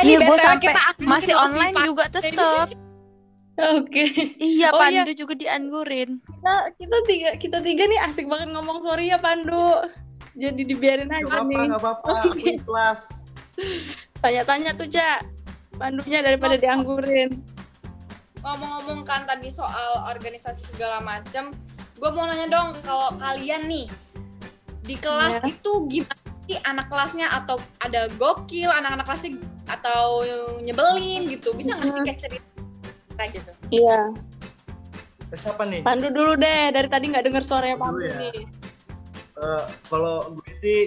Iya, 0.00 0.16
gue 0.18 0.36
sampai 0.38 0.64
kita 0.64 0.80
masih 1.02 1.34
online 1.34 1.74
Pak. 1.74 1.84
juga 1.84 2.04
tetep. 2.08 2.66
oke 3.74 4.04
Iya, 4.38 4.68
Oh, 4.70 4.80
iya. 4.80 5.02
Pandu 5.02 5.12
juga 5.12 5.34
dianggurin. 5.34 6.10
nah 6.40 6.70
kita 6.72 6.96
tiga 7.04 7.30
kita 7.36 7.58
tiga 7.58 7.84
nih 7.84 8.00
asik 8.02 8.24
banget 8.24 8.48
ngomong 8.50 8.80
sorry 8.80 9.06
ya 9.06 9.18
Pandu 9.18 9.84
jadi 10.32 10.62
dibiarin 10.62 11.06
Gak 11.06 11.20
aja 11.20 11.26
apa-apa, 11.26 11.46
nih 11.46 11.66
gak 11.66 11.80
apa-apa. 11.80 12.08
Aku 12.20 12.28
di 12.32 12.54
kelas. 12.56 13.00
tanya-tanya 14.18 14.70
tuh 14.72 14.86
cak 14.86 15.20
Pandunya 15.72 16.20
daripada 16.20 16.54
Oh. 16.54 16.60
dianggurin 16.60 17.30
ngomong-ngomong 18.40 19.04
kan 19.04 19.24
tadi 19.24 19.48
soal 19.48 20.00
organisasi 20.06 20.72
segala 20.72 20.96
macem 20.98 21.52
gue 21.94 22.08
mau 22.08 22.24
nanya 22.24 22.48
dong 22.48 22.72
kalau 22.80 23.12
kalian 23.14 23.64
nih 23.64 23.84
di 24.82 24.96
kelas 24.96 25.38
Ya. 25.38 25.52
itu 25.52 25.72
gimana 25.86 26.16
sih 26.42 26.56
anak 26.62 26.88
kelasnya 26.88 27.28
atau 27.30 27.60
ada 27.78 28.08
gokil 28.14 28.68
anak-anak 28.70 29.04
kelasnya 29.04 29.36
atau 29.66 30.24
nyebelin 30.58 31.28
gitu 31.28 31.52
bisa 31.52 31.76
nggak 31.76 31.90
sih 31.90 32.00
kayak 32.02 32.18
cerita 32.18 33.22
gitu 33.28 33.50
iya 33.70 34.08
siapa 35.30 35.62
nih? 35.62 35.78
Pandu 35.80 36.08
dulu 36.08 36.34
deh 36.34 36.72
dari 36.72 36.88
tadi 36.88 37.04
nggak 37.06 37.22
denger 37.22 37.42
suaranya 37.44 37.76
Pandu 37.76 38.02
ya. 38.02 38.16
nih 38.18 38.34
Eh, 39.40 39.64
kalau 39.88 40.36
gue 40.36 40.52
sih 40.60 40.78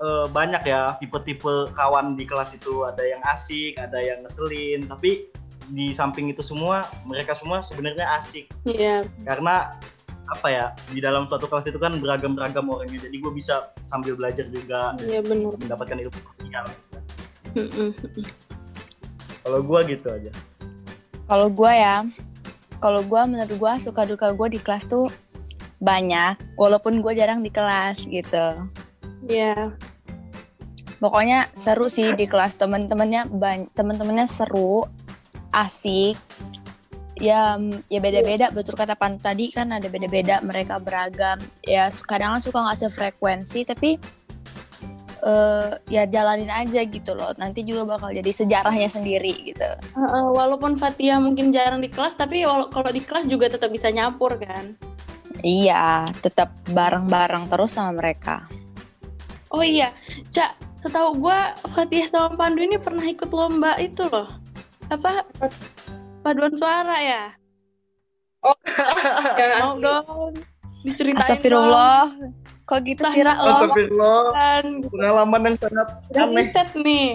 eh, 0.00 0.26
banyak 0.30 0.62
ya 0.68 1.00
tipe-tipe 1.00 1.72
kawan 1.72 2.14
di 2.14 2.28
kelas 2.28 2.52
itu 2.52 2.84
ada 2.84 3.00
yang 3.00 3.22
asik, 3.32 3.80
ada 3.80 3.96
yang 3.98 4.20
ngeselin. 4.22 4.84
Tapi 4.84 5.32
di 5.70 5.90
samping 5.96 6.30
itu 6.30 6.42
semua 6.46 6.86
mereka 7.02 7.34
semua 7.34 7.58
sebenarnya 7.58 8.06
asik 8.22 8.46
iya 8.62 9.02
karena 9.26 9.74
apa 10.26 10.48
ya 10.50 10.66
di 10.90 10.98
dalam 10.98 11.30
suatu 11.30 11.46
kelas 11.46 11.70
itu 11.70 11.78
kan 11.78 12.02
beragam-beragam 12.02 12.66
orangnya. 12.66 13.06
Jadi 13.06 13.22
gue 13.22 13.30
bisa 13.30 13.70
sambil 13.86 14.18
belajar 14.18 14.46
juga 14.50 14.98
iya 15.06 15.22
benar 15.22 15.54
mendapatkan 15.54 16.02
ilmu 16.02 16.18
sosial. 16.38 16.66
Kalau 19.46 19.60
gue 19.62 19.80
gitu 19.86 20.08
aja. 20.10 20.32
Kalau 21.26 21.46
gue 21.50 21.72
ya, 21.72 22.02
kalau 22.82 23.02
gue 23.06 23.22
menurut 23.26 23.54
gue 23.54 23.72
suka 23.78 24.02
duka 24.02 24.34
gue 24.34 24.58
di 24.58 24.60
kelas 24.62 24.90
tuh 24.90 25.06
banyak, 25.78 26.56
walaupun 26.56 27.04
gue 27.04 27.12
jarang 27.12 27.44
di 27.44 27.52
kelas 27.52 28.08
gitu. 28.08 28.46
iya 29.28 29.72
Pokoknya 30.96 31.52
seru 31.52 31.92
sih 31.92 32.16
di 32.16 32.24
kelas 32.24 32.56
temen-temennya 32.56 33.28
temen-temennya 33.76 34.24
seru, 34.24 34.80
asik. 35.52 36.16
Ya 37.16 37.56
ya 37.88 38.00
beda-beda 38.00 38.52
betul 38.52 38.76
kata 38.76 38.92
Pan 38.92 39.16
tadi 39.16 39.48
kan 39.52 39.72
ada 39.72 39.88
beda-beda 39.92 40.40
mereka 40.40 40.80
beragam. 40.80 41.36
Ya 41.64 41.92
kadang 41.92 42.40
suka 42.40 42.64
nggak 42.64 42.80
sefrekuensi 42.88 43.68
tapi 43.68 44.00
eh 45.26 45.70
ya 45.92 46.08
jalanin 46.08 46.48
aja 46.48 46.80
gitu 46.88 47.12
loh. 47.12 47.36
Nanti 47.36 47.60
juga 47.60 47.84
bakal 47.84 48.16
jadi 48.16 48.32
sejarahnya 48.32 48.88
sendiri 48.88 49.52
gitu. 49.52 49.68
Heeh, 50.00 50.26
walaupun 50.32 50.80
Fatia 50.80 51.20
mungkin 51.20 51.52
jarang 51.52 51.84
di 51.84 51.92
kelas 51.92 52.16
tapi 52.16 52.40
kalau 52.44 52.88
di 52.88 53.04
kelas 53.04 53.28
juga 53.28 53.52
tetap 53.52 53.68
bisa 53.68 53.92
nyampur 53.92 54.40
kan 54.40 54.76
Iya, 55.42 56.08
tetap 56.20 56.52
bareng-bareng 56.70 57.50
terus 57.50 57.76
sama 57.76 57.92
mereka. 57.96 58.46
oh 59.50 59.62
iya 59.62 59.94
Cak 60.34 60.58
setahu 60.82 61.22
gua 61.22 61.54
Fatia 61.72 62.10
sama 62.10 62.34
Pandu 62.34 62.60
ini 62.60 62.76
pernah 62.76 63.06
ikut 63.06 63.30
lomba 63.30 63.78
itu 63.78 64.04
loh 64.10 64.26
apa 64.90 65.22
paduan 66.20 66.52
suara 66.58 66.96
ya 67.00 67.24
ya, 69.38 69.46
mau 69.64 69.74
dong 69.80 70.34
diceritain 70.86 71.18
Astagfirullah. 71.18 72.06
Kok 72.62 72.78
gitu 72.86 73.02
sih, 73.10 73.26
Ra? 73.26 73.34
Lo? 73.38 73.50
Astagfirullah, 73.58 74.22
dong 74.22 74.34
kan 74.34 74.64
pengalaman 74.86 75.40
yang 75.50 75.56
sangat 75.58 75.88
udah 76.10 76.24
aneh. 76.26 76.36
riset 76.42 76.68
nih 76.78 77.08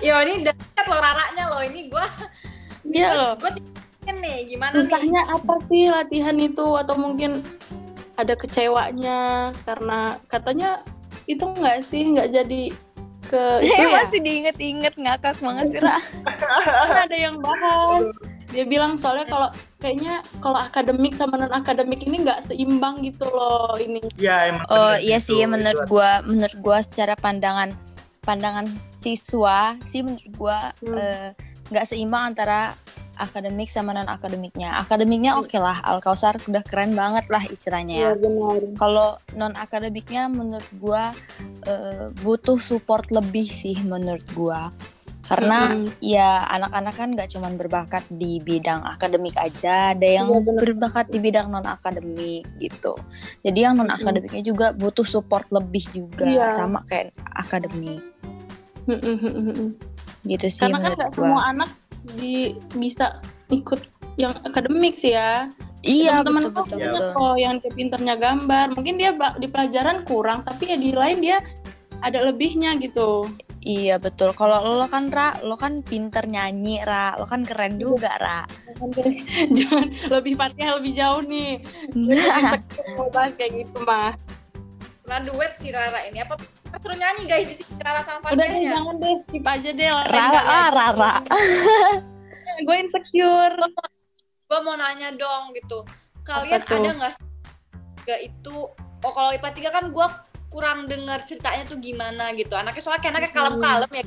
yo 0.00 0.14
ini 0.24 0.44
dekat 0.44 0.84
lo 0.88 0.96
raranya 0.96 1.44
lo 1.52 1.58
ini 1.60 1.80
gue 1.88 2.06
iya 2.92 3.08
loh 3.12 3.32
gue 3.36 3.50
nih 4.12 4.36
gimana 4.46 4.72
nih 4.74 4.80
susahnya 4.86 5.22
apa 5.26 5.54
sih 5.66 5.82
latihan 5.88 6.36
itu 6.36 6.66
atau 6.76 6.94
mungkin 6.94 7.42
ada 8.16 8.32
kecewanya 8.32 9.18
karena 9.64 10.16
katanya 10.26 10.80
itu 11.26 11.42
nggak 11.42 11.78
sih 11.84 12.14
nggak 12.14 12.28
jadi 12.32 12.62
ke 13.26 13.42
itu 13.66 13.82
ya 13.82 13.88
masih 13.90 14.20
diinget-inget 14.22 14.94
ngakak 14.94 15.34
banget 15.42 15.66
sih, 15.74 15.80
Ra. 15.82 15.98
kan 16.86 17.10
ada 17.10 17.16
yang 17.16 17.42
bahas 17.42 18.06
dia 18.46 18.62
bilang 18.62 18.94
soalnya 19.02 19.26
kalau 19.26 19.48
kayaknya 19.82 20.22
kalau 20.38 20.54
akademik 20.62 21.12
sama 21.18 21.34
non 21.34 21.50
akademik 21.50 21.98
ini 22.06 22.22
nggak 22.22 22.46
seimbang 22.46 23.02
gitu 23.02 23.26
loh 23.26 23.74
ini 23.76 23.98
Iya 24.16 24.54
emang. 24.54 24.64
Oh 24.70 24.94
bener 24.94 25.02
iya 25.02 25.18
gitu. 25.18 25.26
sih 25.34 25.40
menurut 25.44 25.82
Itu 25.82 25.90
gua 25.90 26.10
menurut 26.22 26.58
gua 26.62 26.78
secara 26.80 27.18
pandangan 27.18 27.74
pandangan 28.22 28.64
siswa 28.96 29.74
sih 29.82 30.06
menurut 30.06 30.30
gua 30.38 30.70
Hmm. 30.78 30.94
eh, 30.94 31.28
nggak 31.68 31.86
seimbang 31.90 32.32
antara 32.32 32.70
akademik 33.16 33.68
sama 33.68 33.96
non 33.96 34.06
akademiknya. 34.06 34.76
Akademiknya 34.78 35.40
oke 35.40 35.56
lah 35.56 35.80
Al 35.82 35.98
Kausar 36.04 36.36
udah 36.44 36.62
keren 36.62 36.92
banget 36.92 37.26
lah 37.32 37.42
istilahnya 37.44 37.94
ya. 37.96 38.10
benar 38.16 38.62
Kalau 38.76 39.08
non 39.34 39.52
akademiknya 39.56 40.28
menurut 40.28 40.68
gua 40.78 41.10
eh, 41.66 42.12
butuh 42.20 42.60
support 42.60 43.08
lebih 43.10 43.48
sih 43.48 43.76
menurut 43.82 44.24
gua. 44.32 44.70
Karena 45.26 45.74
Mm-mm. 45.74 45.98
ya 45.98 46.46
anak-anak 46.46 46.94
kan 46.94 47.08
nggak 47.10 47.34
cuman 47.34 47.58
berbakat 47.58 48.06
di 48.06 48.38
bidang 48.38 48.86
akademik 48.86 49.34
aja, 49.34 49.90
ada 49.90 50.06
yang 50.06 50.30
Iya, 50.30 50.38
bener. 50.38 50.60
berbakat 50.62 51.10
di 51.10 51.18
bidang 51.18 51.50
non 51.50 51.66
akademik 51.66 52.46
gitu. 52.62 52.94
Jadi 53.42 53.58
yang 53.58 53.74
non 53.74 53.90
akademiknya 53.90 54.46
juga 54.46 54.70
butuh 54.70 55.02
support 55.02 55.50
lebih 55.50 55.82
juga 55.90 56.30
Iya. 56.30 56.46
sama 56.54 56.86
kayak 56.86 57.10
akademik 57.34 58.06
Mm-mm. 58.86 59.74
gitu 60.30 60.46
sih 60.46 60.62
karena 60.62 60.78
kan 60.78 60.82
menurut 60.86 60.98
nggak 60.98 61.10
gua. 61.10 61.18
semua 61.26 61.42
anak 61.50 61.70
di 62.14 62.54
bisa 62.78 63.18
ikut 63.50 63.82
yang 64.16 64.32
akademik 64.46 64.96
sih 64.96 65.14
ya. 65.14 65.50
Iya 65.86 66.26
teman-teman 66.26 66.50
betul 66.50 66.54
tuh 66.56 66.64
betul 66.66 66.78
banyak 66.78 66.94
betul. 66.98 67.14
kok 67.14 67.34
yang 67.38 67.54
dia 67.62 67.72
pinternya 67.74 68.14
gambar. 68.18 68.66
Mungkin 68.74 68.94
dia 68.98 69.10
di 69.38 69.48
pelajaran 69.50 69.96
kurang 70.02 70.42
tapi 70.42 70.74
ya 70.74 70.76
di 70.78 70.90
lain 70.90 71.18
dia 71.22 71.38
ada 72.02 72.18
lebihnya 72.26 72.74
gitu. 72.82 73.28
Iya 73.66 73.98
betul. 73.98 74.30
Kalau 74.38 74.62
lo 74.62 74.86
kan 74.86 75.10
Ra, 75.10 75.34
lo 75.42 75.58
kan 75.58 75.82
pinter 75.82 76.22
nyanyi 76.22 76.78
Ra, 76.86 77.18
lo 77.18 77.26
kan 77.26 77.42
keren 77.42 77.82
juga 77.82 78.14
Ra. 78.14 78.46
jangan 79.50 79.90
lebih 80.14 80.38
Fatihah 80.38 80.78
lebih 80.78 80.92
jauh 80.94 81.22
nih. 81.26 81.58
Nah, 81.98 82.62
mau 82.94 83.10
bahas 83.10 83.34
kayak 83.34 83.66
gitu 83.66 83.82
mas. 83.82 84.14
Pernah 85.02 85.20
duet 85.26 85.52
si 85.58 85.74
Rara 85.74 85.98
ini 86.06 86.22
apa 86.22 86.38
kita 86.76 86.92
suruh 86.92 86.98
nyanyi 87.00 87.24
guys 87.24 87.46
di 87.48 87.56
sini. 87.56 87.80
Rara 87.80 88.02
sama 88.04 88.28
udah 88.28 88.36
deh 88.52 88.60
jangan 88.68 88.94
deh 89.00 89.14
skip 89.24 89.46
aja 89.48 89.70
deh 89.72 89.88
Rara 90.12 90.40
ah 90.44 90.68
Rara. 90.68 91.12
gue 92.68 92.76
insecure. 92.76 93.56
Gue 94.44 94.58
mau 94.60 94.76
nanya 94.76 95.08
dong 95.16 95.56
gitu. 95.56 95.88
Kalian 96.20 96.60
Apa 96.60 96.68
tuh? 96.68 96.76
ada 96.84 96.90
nggak 97.00 97.12
sih 97.16 97.24
nggak 98.04 98.20
itu? 98.28 98.56
Oh 98.76 99.12
kalau 99.16 99.32
IPA 99.32 99.50
3 99.72 99.72
kan 99.72 99.84
gue 99.88 100.06
kurang 100.52 100.78
dengar 100.84 101.24
ceritanya 101.24 101.64
tuh 101.64 101.80
gimana 101.80 102.36
gitu. 102.36 102.52
Anaknya 102.52 102.82
soalnya 102.84 103.00
kayak 103.00 103.12
anaknya 103.16 103.32
kalem-kalem 103.32 103.90
ya. 103.96 104.04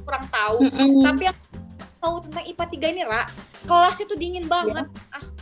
Kurang 0.00 0.24
tahu. 0.32 0.56
Mm-mm. 0.72 1.04
tapi 1.04 1.22
yang 1.28 1.36
tahu 2.00 2.16
tentang 2.24 2.44
IPA 2.48 2.64
3 2.64 2.92
ini 2.96 3.02
Ra 3.04 3.22
kelasnya 3.68 4.04
tuh 4.08 4.16
dingin 4.16 4.48
banget. 4.48 4.88
As- 5.12 5.36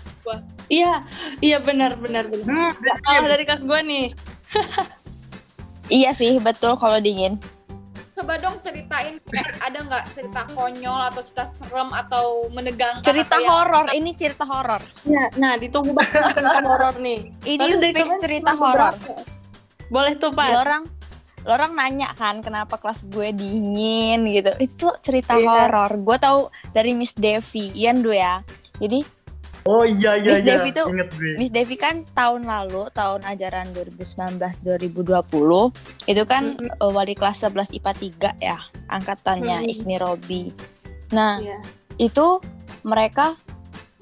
iya 0.73 1.05
iya 1.45 1.61
benar 1.61 2.01
benar 2.01 2.27
benar. 2.27 2.49
Hmm, 2.49 2.73
Salah 3.05 3.29
dari 3.31 3.45
kelas 3.45 3.61
gue 3.63 3.81
nih 3.85 4.07
Iya 5.87 6.11
sih 6.11 6.39
betul 6.39 6.75
kalau 6.75 6.99
dingin. 6.99 7.37
coba 8.15 8.39
dong 8.39 8.57
ceritain 8.59 9.19
kayak 9.21 9.59
ada 9.61 9.79
nggak 9.83 10.05
cerita 10.15 10.47
konyol 10.49 11.03
atau 11.05 11.19
cerita 11.21 11.45
serem 11.45 11.91
atau 11.91 12.47
menegangkan 12.49 13.03
Cerita 13.03 13.27
atau 13.27 13.43
yang- 13.43 13.51
horor, 13.53 13.85
ini 13.91 14.11
cerita 14.15 14.45
horor. 14.45 14.79
ya 15.05 15.25
nah 15.35 15.59
ditunggu 15.59 15.91
banget 15.91 16.31
cerita 16.31 16.63
horor 16.63 16.95
nih 16.97 17.19
Ini 17.43 17.67
dari 17.75 17.91
fix 17.93 18.09
cerita 18.17 18.53
horor. 18.55 18.95
boleh 19.91 20.15
tuh 20.15 20.31
pak 20.31 20.47
orang 20.57 20.83
lo 21.43 21.51
orang 21.51 21.73
nanya 21.75 22.09
kan 22.15 22.39
kenapa 22.39 22.79
kelas 22.79 23.05
gue 23.05 23.29
dingin 23.31 24.25
gitu. 24.27 24.55
Itu 24.57 24.89
cerita 24.99 25.35
Iya. 25.35 25.45
horor. 25.69 25.91
Gue 25.99 26.17
tahu 26.17 26.41
dari 26.71 26.95
Miss 26.95 27.13
Devi, 27.13 27.69
Ian 27.75 28.01
dulu 28.01 28.15
ya. 28.15 28.41
Jadi 28.79 29.05
Oh 29.65 29.81
iya 29.81 30.15
iya 30.15 30.31
Miss 30.31 30.41
iya. 30.41 30.47
Devi 30.55 30.71
tuh- 30.71 30.87
Ingat 30.87 31.11
gue. 31.11 31.35
Miss 31.35 31.49
Devi 31.49 31.75
kan 31.75 32.05
tahun 32.11 32.45
lalu, 32.45 32.85
tahun 32.93 33.25
ajaran 33.25 33.65
2019-2020, 33.73 35.73
itu 36.05 36.23
kan 36.25 36.55
eh, 36.55 36.87
wali 36.87 37.13
kelas 37.13 37.43
11 37.43 37.73
IPA 37.73 37.93
3 37.95 38.31
ya, 38.39 38.59
angkatannya 38.87 39.61
Mhm. 39.61 39.67
Ismi 39.67 39.95
Robi. 39.97 40.53
Nah, 41.11 41.39
Iya. 41.39 41.59
itu 41.97 42.39
mereka 42.83 43.35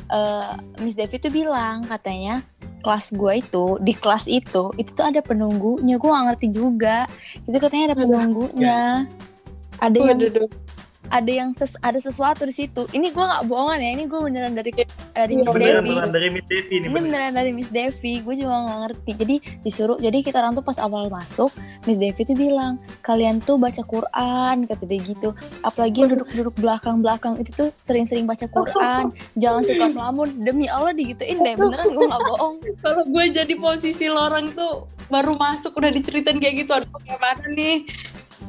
eh, 0.09 0.53
Miss 0.79 0.93
Devi 0.93 1.17
tuh 1.17 1.31
bilang 1.31 1.85
katanya 1.85 2.41
kelas 2.83 3.13
gue 3.13 3.33
itu 3.39 3.79
di 3.79 3.95
kelas 3.95 4.27
itu 4.27 4.75
itu 4.75 4.91
tuh 4.91 5.07
ada 5.07 5.21
penunggunya 5.21 5.95
gue 5.95 6.09
gak 6.11 6.25
ngerti 6.27 6.47
juga 6.51 7.07
itu 7.41 7.55
katanya 7.55 7.85
ada 7.87 7.97
penunggunya 7.97 8.77
ada 9.79 9.97
yang. 9.97 10.19
Ada 11.13 11.29
yang 11.29 11.53
ses- 11.53 11.77
ada 11.79 12.01
sesuatu 12.01 12.49
di 12.49 12.55
situ. 12.57 12.89
Ini 12.89 13.13
gue 13.13 13.21
nggak 13.21 13.45
bohongan 13.45 13.79
ya 13.79 13.91
ini 13.93 14.05
gue 14.09 14.17
beneran 14.17 14.57
dari 14.57 14.73
dari 15.13 15.33
Miss 15.37 15.53
beneran 15.53 15.85
Devi. 15.85 15.93
beneran 15.93 16.11
dari 16.11 16.29
Miss 16.33 16.47
Devi 16.49 16.73
ini 16.73 16.87
beneran 16.89 17.33
dari 17.37 17.51
Miss 17.53 17.69
Devi 17.69 18.13
gue 18.19 18.35
juga 18.35 18.55
nggak 18.57 18.79
ngerti. 18.81 19.11
Jadi 19.21 19.37
disuruh 19.61 19.99
jadi 20.01 20.19
kita 20.25 20.41
orang 20.41 20.57
tuh 20.57 20.65
pas 20.65 20.81
awal 20.81 21.13
masuk 21.13 21.53
Miss 21.85 22.01
Devi 22.01 22.25
tuh 22.25 22.33
bilang 22.33 22.81
kalian 23.05 23.45
tuh 23.45 23.61
baca 23.61 23.85
Quran 23.85 24.57
kata 24.65 24.85
dia 24.89 25.01
gitu. 25.05 25.37
Apalagi 25.61 25.97
yang 26.01 26.11
duduk-duduk 26.17 26.57
belakang-belakang 26.57 27.37
itu 27.37 27.53
tuh 27.53 27.69
sering-sering 27.77 28.25
baca 28.25 28.49
Quran. 28.49 29.13
Jangan 29.37 29.63
suka 29.63 29.87
melamun 29.93 30.29
demi 30.41 30.65
Allah 30.67 30.97
digituin 30.97 31.45
deh 31.45 31.55
beneran 31.55 31.93
gue 31.93 32.07
nggak 32.09 32.23
bohong. 32.25 32.55
Kalau 32.83 33.05
gue 33.05 33.25
jadi 33.29 33.55
posisi 33.61 34.09
lorong 34.09 34.57
tuh 34.57 34.89
baru 35.13 35.37
masuk 35.37 35.77
udah 35.77 35.93
diceritain 35.93 36.41
kayak 36.41 36.65
gitu. 36.65 36.73
Aduh, 36.73 36.89
gimana 37.05 37.45
nih? 37.53 37.85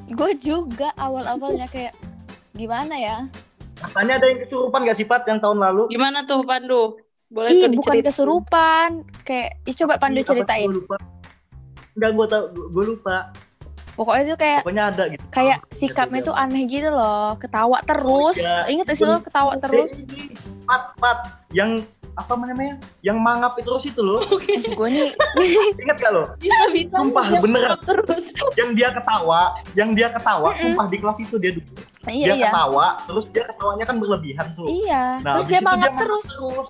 gue 0.04 0.32
juga 0.36 0.92
awal-awalnya 0.96 1.66
kayak 1.68 1.96
gimana 2.54 2.96
ya 2.96 3.18
katanya 3.76 4.14
ada 4.16 4.26
yang 4.26 4.40
kesurupan 4.42 4.80
gak 4.84 4.96
sih 4.96 5.04
Pat 5.04 5.26
yang 5.26 5.38
tahun 5.38 5.58
lalu 5.60 5.90
Gimana 5.90 6.24
tuh 6.24 6.42
Pandu? 6.42 6.96
Boleh 7.28 7.50
ih 7.50 7.66
tuh 7.66 7.72
bukan 7.74 7.96
kesurupan 8.00 8.90
kayak 9.24 9.58
ih, 9.66 9.76
coba 9.76 9.98
Pandu 9.98 10.22
sih, 10.22 10.28
ceritain 10.30 10.70
gua 10.70 10.78
lupa. 10.78 10.98
Enggak, 11.94 12.10
gue 12.12 12.26
tau, 12.28 12.44
gue 12.50 12.84
lupa. 12.88 13.18
pokoknya 13.94 14.24
tuh 14.28 14.40
kayak 14.40 14.60
Pokoknya 14.62 14.84
ada 14.88 15.04
gitu. 15.08 15.24
kayak 15.30 15.58
sikapnya 15.70 16.22
tuh 16.24 16.34
aneh 16.34 16.66
gitu 16.66 16.90
loh 16.90 17.38
ketawa 17.38 17.78
terus 17.84 18.34
Oh, 18.34 18.42
iya. 18.42 18.66
inget 18.68 18.86
gak 18.86 18.98
sih 18.98 19.06
lo 19.06 19.18
ketawa 19.20 19.54
terus 19.58 20.02
Ini, 20.04 20.34
Pat, 20.64 20.94
Pat, 20.96 21.20
yang 21.50 21.82
apa 22.14 22.34
namanya? 22.38 22.78
Yang 23.02 23.18
mangap 23.20 23.58
itu 23.58 23.66
terus 23.68 23.86
itu 23.86 24.00
loh. 24.00 24.22
Ih, 24.46 24.70
gue 24.70 24.88
nih 24.88 25.10
Ingat 25.82 25.98
gak 25.98 26.12
lo? 26.14 26.24
Bisa 26.38 26.58
bisa. 26.70 26.96
Sumpah, 26.96 27.26
Dia 27.28 27.42
beneran. 27.42 27.78
Terus. 27.82 28.26
Yang 28.54 28.70
dia 28.74 28.90
ketawa, 28.90 29.42
yang 29.74 29.90
dia 29.92 30.08
ketawa, 30.10 30.54
Mm-mm. 30.54 30.62
sumpah 30.64 30.86
di 30.88 30.98
kelas 30.98 31.18
itu 31.20 31.36
dia 31.38 31.52
duduk. 31.52 31.74
Iya 32.06 32.26
dia 32.26 32.36
iya 32.36 32.50
ketawa, 32.50 32.88
terus 33.04 33.26
dia 33.30 33.44
ketawanya 33.46 33.86
kan 33.86 33.96
berlebihan 33.96 34.48
tuh. 34.54 34.66
iya 34.66 35.20
Nah, 35.20 35.34
terus 35.34 35.48
dia 35.48 35.60
mangap 35.60 35.94
terus 35.96 36.26
terus. 36.26 36.68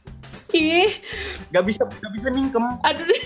Ih, 0.53 1.01
Gak 1.49 1.65
bisa, 1.65 1.81
gak 1.81 2.11
bisa 2.13 2.29
mingkem. 2.29 2.61
aduh 2.79 3.01
deh. 3.01 3.21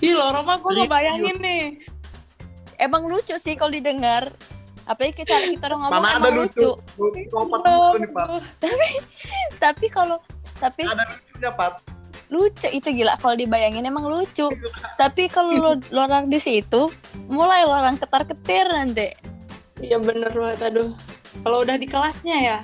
Ih, 0.00 0.12
lorong 0.12 0.42
mah 0.42 0.58
gue 0.58 0.72
ngebayangin 0.76 1.36
nih. 1.38 1.64
emang 2.76 3.06
lucu 3.06 3.36
sih 3.36 3.54
kalau 3.54 3.70
didengar 3.70 4.26
apalagi 4.82 5.22
kita 5.22 5.46
kita 5.46 5.70
orang 5.70 5.86
ngomong 5.86 5.94
Mana 5.94 6.08
ada 6.08 6.18
emang 6.18 6.34
lucu. 6.42 6.58
lucu. 6.58 6.70
Dulu 6.98 7.08
nih, 7.94 8.10
Pat. 8.10 8.28
tapi 9.60 9.86
kalau 9.86 10.18
tapi 10.56 10.82
Ada 10.82 11.06
lucunya, 11.06 11.50
Pat. 11.52 11.74
lucu 12.26 12.66
itu 12.66 12.88
gila 12.92 13.14
kalau 13.16 13.36
dibayangin 13.36 13.84
emang 13.84 14.02
lucu 14.04 14.48
tapi 14.96 15.28
kalau 15.28 15.52
lo, 15.54 15.72
lo 15.92 16.00
orang 16.02 16.26
di 16.26 16.40
situ 16.40 16.90
mulai 17.28 17.62
lo 17.62 17.76
orang 17.76 17.94
ketar 17.94 18.24
ketir 18.24 18.66
nanti 18.66 19.12
Iya 19.82 19.98
bener 19.98 20.30
banget, 20.30 20.60
aduh. 20.64 20.90
Kalau 21.42 21.58
udah 21.60 21.74
di 21.74 21.86
kelasnya 21.86 22.36
ya. 22.38 22.58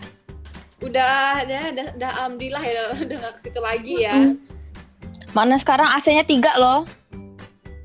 Udah, 0.78 1.42
udah, 1.42 1.62
udah, 1.75 1.87
udah 1.98 2.10
alhamdulillah 2.16 2.62
ya, 2.62 2.82
udah 3.04 3.16
gak 3.18 3.32
ke 3.34 3.40
situ 3.42 3.58
lagi 3.58 3.94
ya. 4.00 4.14
mana 5.28 5.60
sekarang 5.60 5.84
AC-nya 5.90 6.25
tiga 6.25 6.56
loh 6.56 6.88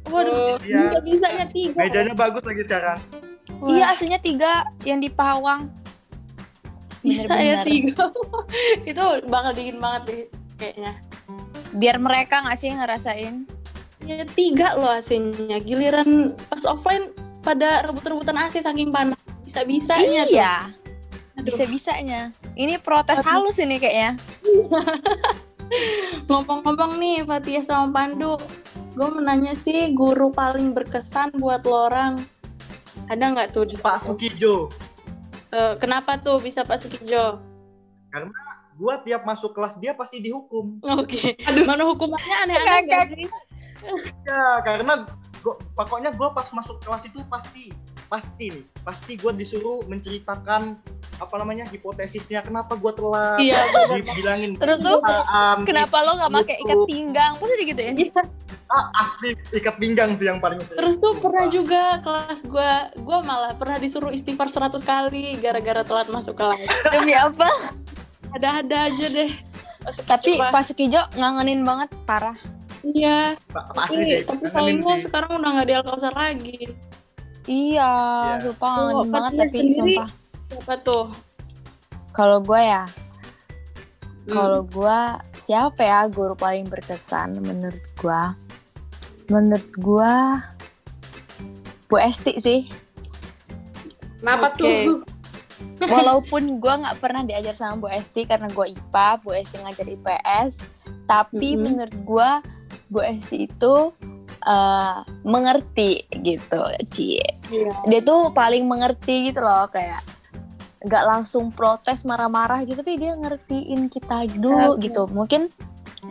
Waduh, 0.05 0.55
Oh, 0.55 0.55
Iya. 0.61 0.95
nggak 0.95 1.03
bisanya 1.03 1.45
tiga. 1.49 1.75
Mejanya 1.75 2.13
bagus 2.13 2.43
lagi 2.43 2.61
sekarang. 2.61 2.99
Wah, 3.59 3.67
iya 3.67 3.85
AC-nya 3.89 4.15
tiga 4.17 4.51
yang 4.83 4.99
di 4.99 5.09
Pawang 5.09 5.67
bisa 7.01 7.27
ya 7.33 7.63
tiga. 7.63 8.07
Itu 8.89 9.03
bakal 9.25 9.51
dingin 9.51 9.75
banget 9.77 10.01
deh 10.05 10.21
kayaknya. 10.55 10.93
biar 11.73 11.97
mereka 11.97 12.45
nggak 12.45 12.55
sih 12.55 12.69
ngerasain 12.69 13.49
Ya 14.01 14.21
tiga 14.29 14.77
loh 14.77 14.93
AC-nya. 14.93 15.57
Giliran 15.59 16.09
pas 16.47 16.63
offline 16.63 17.11
pada 17.39 17.83
rebut-rebutan 17.83 18.37
AC 18.37 18.59
saking 18.59 18.87
panas. 18.87 19.19
Bisa-bisanya 19.53 20.21
tuh. 20.25 20.33
iya 20.33 20.53
Aduh. 21.33 21.45
bisa 21.45 21.63
bisanya 21.65 22.21
ini 22.53 22.77
protes 22.77 23.21
Aduh. 23.21 23.29
halus 23.29 23.57
ini 23.57 23.77
kayaknya 23.77 24.17
Ngomong-ngomong 26.27 26.97
nih 26.97 27.25
Fatia 27.25 27.65
sama 27.65 27.89
Pandu, 27.91 28.37
gue 28.93 29.07
mau 29.09 29.17
nanya 29.17 29.57
sih 29.57 29.89
guru 29.91 30.29
paling 30.29 30.69
berkesan 30.71 31.33
buat 31.35 31.65
lo 31.65 31.89
orang. 31.89 32.21
Ada 33.09 33.33
nggak 33.33 33.47
tuh? 33.51 33.65
di- 33.65 33.79
Pak 33.79 33.97
Sukijo. 33.97 34.69
Eh, 35.49 35.73
kenapa 35.77 36.17
tuh 36.17 36.37
bisa 36.37 36.61
Pak 36.61 36.77
Sukijo? 36.77 37.41
Gua 38.73 39.01
tiap 39.01 39.21
masuk 39.23 39.53
kelas 39.53 39.77
dia 39.77 39.93
pasti 39.93 40.17
dihukum. 40.17 40.77
Oke. 40.81 41.37
Mana 41.65 41.85
hukumannya 41.85 42.35
aneh-aneh 42.45 43.05
sih? 43.09 43.25
Ya, 44.23 44.61
karena 44.61 45.05
gua, 45.41 45.57
pokoknya 45.73 46.13
gue 46.13 46.29
pas 46.29 46.45
masuk 46.49 46.81
kelas 46.81 47.05
itu 47.05 47.17
pasti 47.25 47.73
pasti 48.13 48.45
nih, 48.53 48.63
pasti 48.85 49.17
gue 49.17 49.31
disuruh 49.33 49.81
menceritakan 49.89 50.77
apa 51.17 51.35
namanya 51.35 51.65
hipotesisnya 51.65 52.45
kenapa 52.45 52.77
gue 52.77 52.93
telat. 52.93 53.41
Iya, 53.41 53.57
Dibilangin 53.89 54.53
Terus 54.53 54.77
tuh, 54.77 55.01
kenyataan, 55.01 55.57
kenapa 55.65 55.97
lo 56.05 56.11
nggak 56.21 56.33
pakai 56.35 56.55
ikat 56.61 56.77
Gitu. 56.77 56.85
pinggang 56.85 57.31
pasti 57.33 57.55
digituin 57.57 57.95
Iya. 57.97 58.21
ah, 58.69 58.85
asli 58.97 59.29
ikat 59.51 59.75
pinggang 59.77 60.13
sih 60.13 60.25
yang 60.25 60.37
paling 60.37 60.61
sering. 60.61 60.77
Terus 60.77 60.95
tuh 60.97 61.13
pernah 61.17 61.45
juga 61.47 62.01
kelas 62.01 62.39
gue, 62.43 62.71
gue 63.01 63.17
malah 63.21 63.53
pernah 63.53 63.77
disuruh 63.77 64.09
istighfar 64.09 64.49
100 64.49 64.81
kali 64.81 65.33
gara-gara 65.37 65.81
telat 65.81 66.05
masuk 66.09 66.37
kelas. 66.37 66.61
demi 66.89 67.13
apa 67.13 67.49
Ada-ada 68.33 68.89
aja 68.89 69.05
deh. 69.09 69.31
Tapi 70.05 70.37
istighfar. 70.37 70.49
Pak 70.49 70.63
Sukijo 70.65 71.01
ngangenin 71.13 71.61
banget 71.61 71.89
parah 72.05 72.37
iya, 72.83 73.39
tapi, 73.47 74.27
tapi 74.27 74.43
sayangnya 74.51 74.99
sih. 74.99 75.07
sekarang 75.07 75.39
udah 75.39 75.49
nggak 75.55 75.67
di 75.71 75.75
Alkausar 75.79 76.13
lagi. 76.13 76.57
Iya 77.45 77.91
Iya. 78.31 78.41
sumpah 78.41 78.73
Oh, 78.91 79.03
banget 79.05 79.31
tapi 79.41 79.57
sendiri? 79.59 79.75
sumpah 79.97 80.07
Siapa 80.45 80.75
tuh? 80.79 81.05
kalau 82.11 82.37
gue 82.39 82.61
ya 82.61 82.83
Hmm. 84.23 84.31
kalau 84.31 84.61
gue 84.63 84.99
siapa 85.37 85.81
ya 85.81 86.07
guru 86.07 86.31
paling 86.33 86.63
berkesan 86.63 87.35
menurut 87.39 87.83
gue 87.93 88.21
menurut 89.27 89.69
gue 89.73 90.13
Bu 91.85 91.95
Esti 91.97 92.33
sih 92.37 92.61
Kenapa 94.17 94.47
Oke. 94.49 94.63
tuh? 94.87 95.03
walaupun 95.91 96.57
gue 96.57 96.73
nggak 96.73 96.95
pernah 96.97 97.21
diajar 97.21 97.51
sama 97.53 97.75
Bu 97.77 97.87
Esti 97.89 98.23
karena 98.23 98.47
gue 98.47 98.71
IPA 98.71 99.07
Bu 99.19 99.29
Esti 99.33 99.57
ngajar 99.57 99.87
IPS 99.89 100.51
tapi 101.03 101.49
Mhm. 101.49 101.59
menurut 101.59 101.97
gue 101.99 102.29
Bu 102.87 102.99
Esti 103.01 103.37
itu 103.43 103.75
eh, 104.43 104.97
mengerti 105.23 105.91
gitu 106.19 106.61
Cie 106.89 107.23
Iya. 107.47 107.71
dia 107.85 108.01
tuh 108.01 108.31
paling 108.31 108.65
mengerti 108.65 109.29
gitu 109.29 109.39
loh 109.39 109.67
kayak 109.67 110.03
nggak 110.83 111.03
langsung 111.07 111.47
protes 111.49 112.03
marah-marah 112.03 112.59
gitu 112.63 112.83
tapi 112.83 112.99
dia 112.99 113.15
ngertiin 113.15 113.87
kita 113.87 114.27
dulu 114.35 114.75
Oke. 114.75 114.91
gitu 114.91 115.07
mungkin 115.07 115.47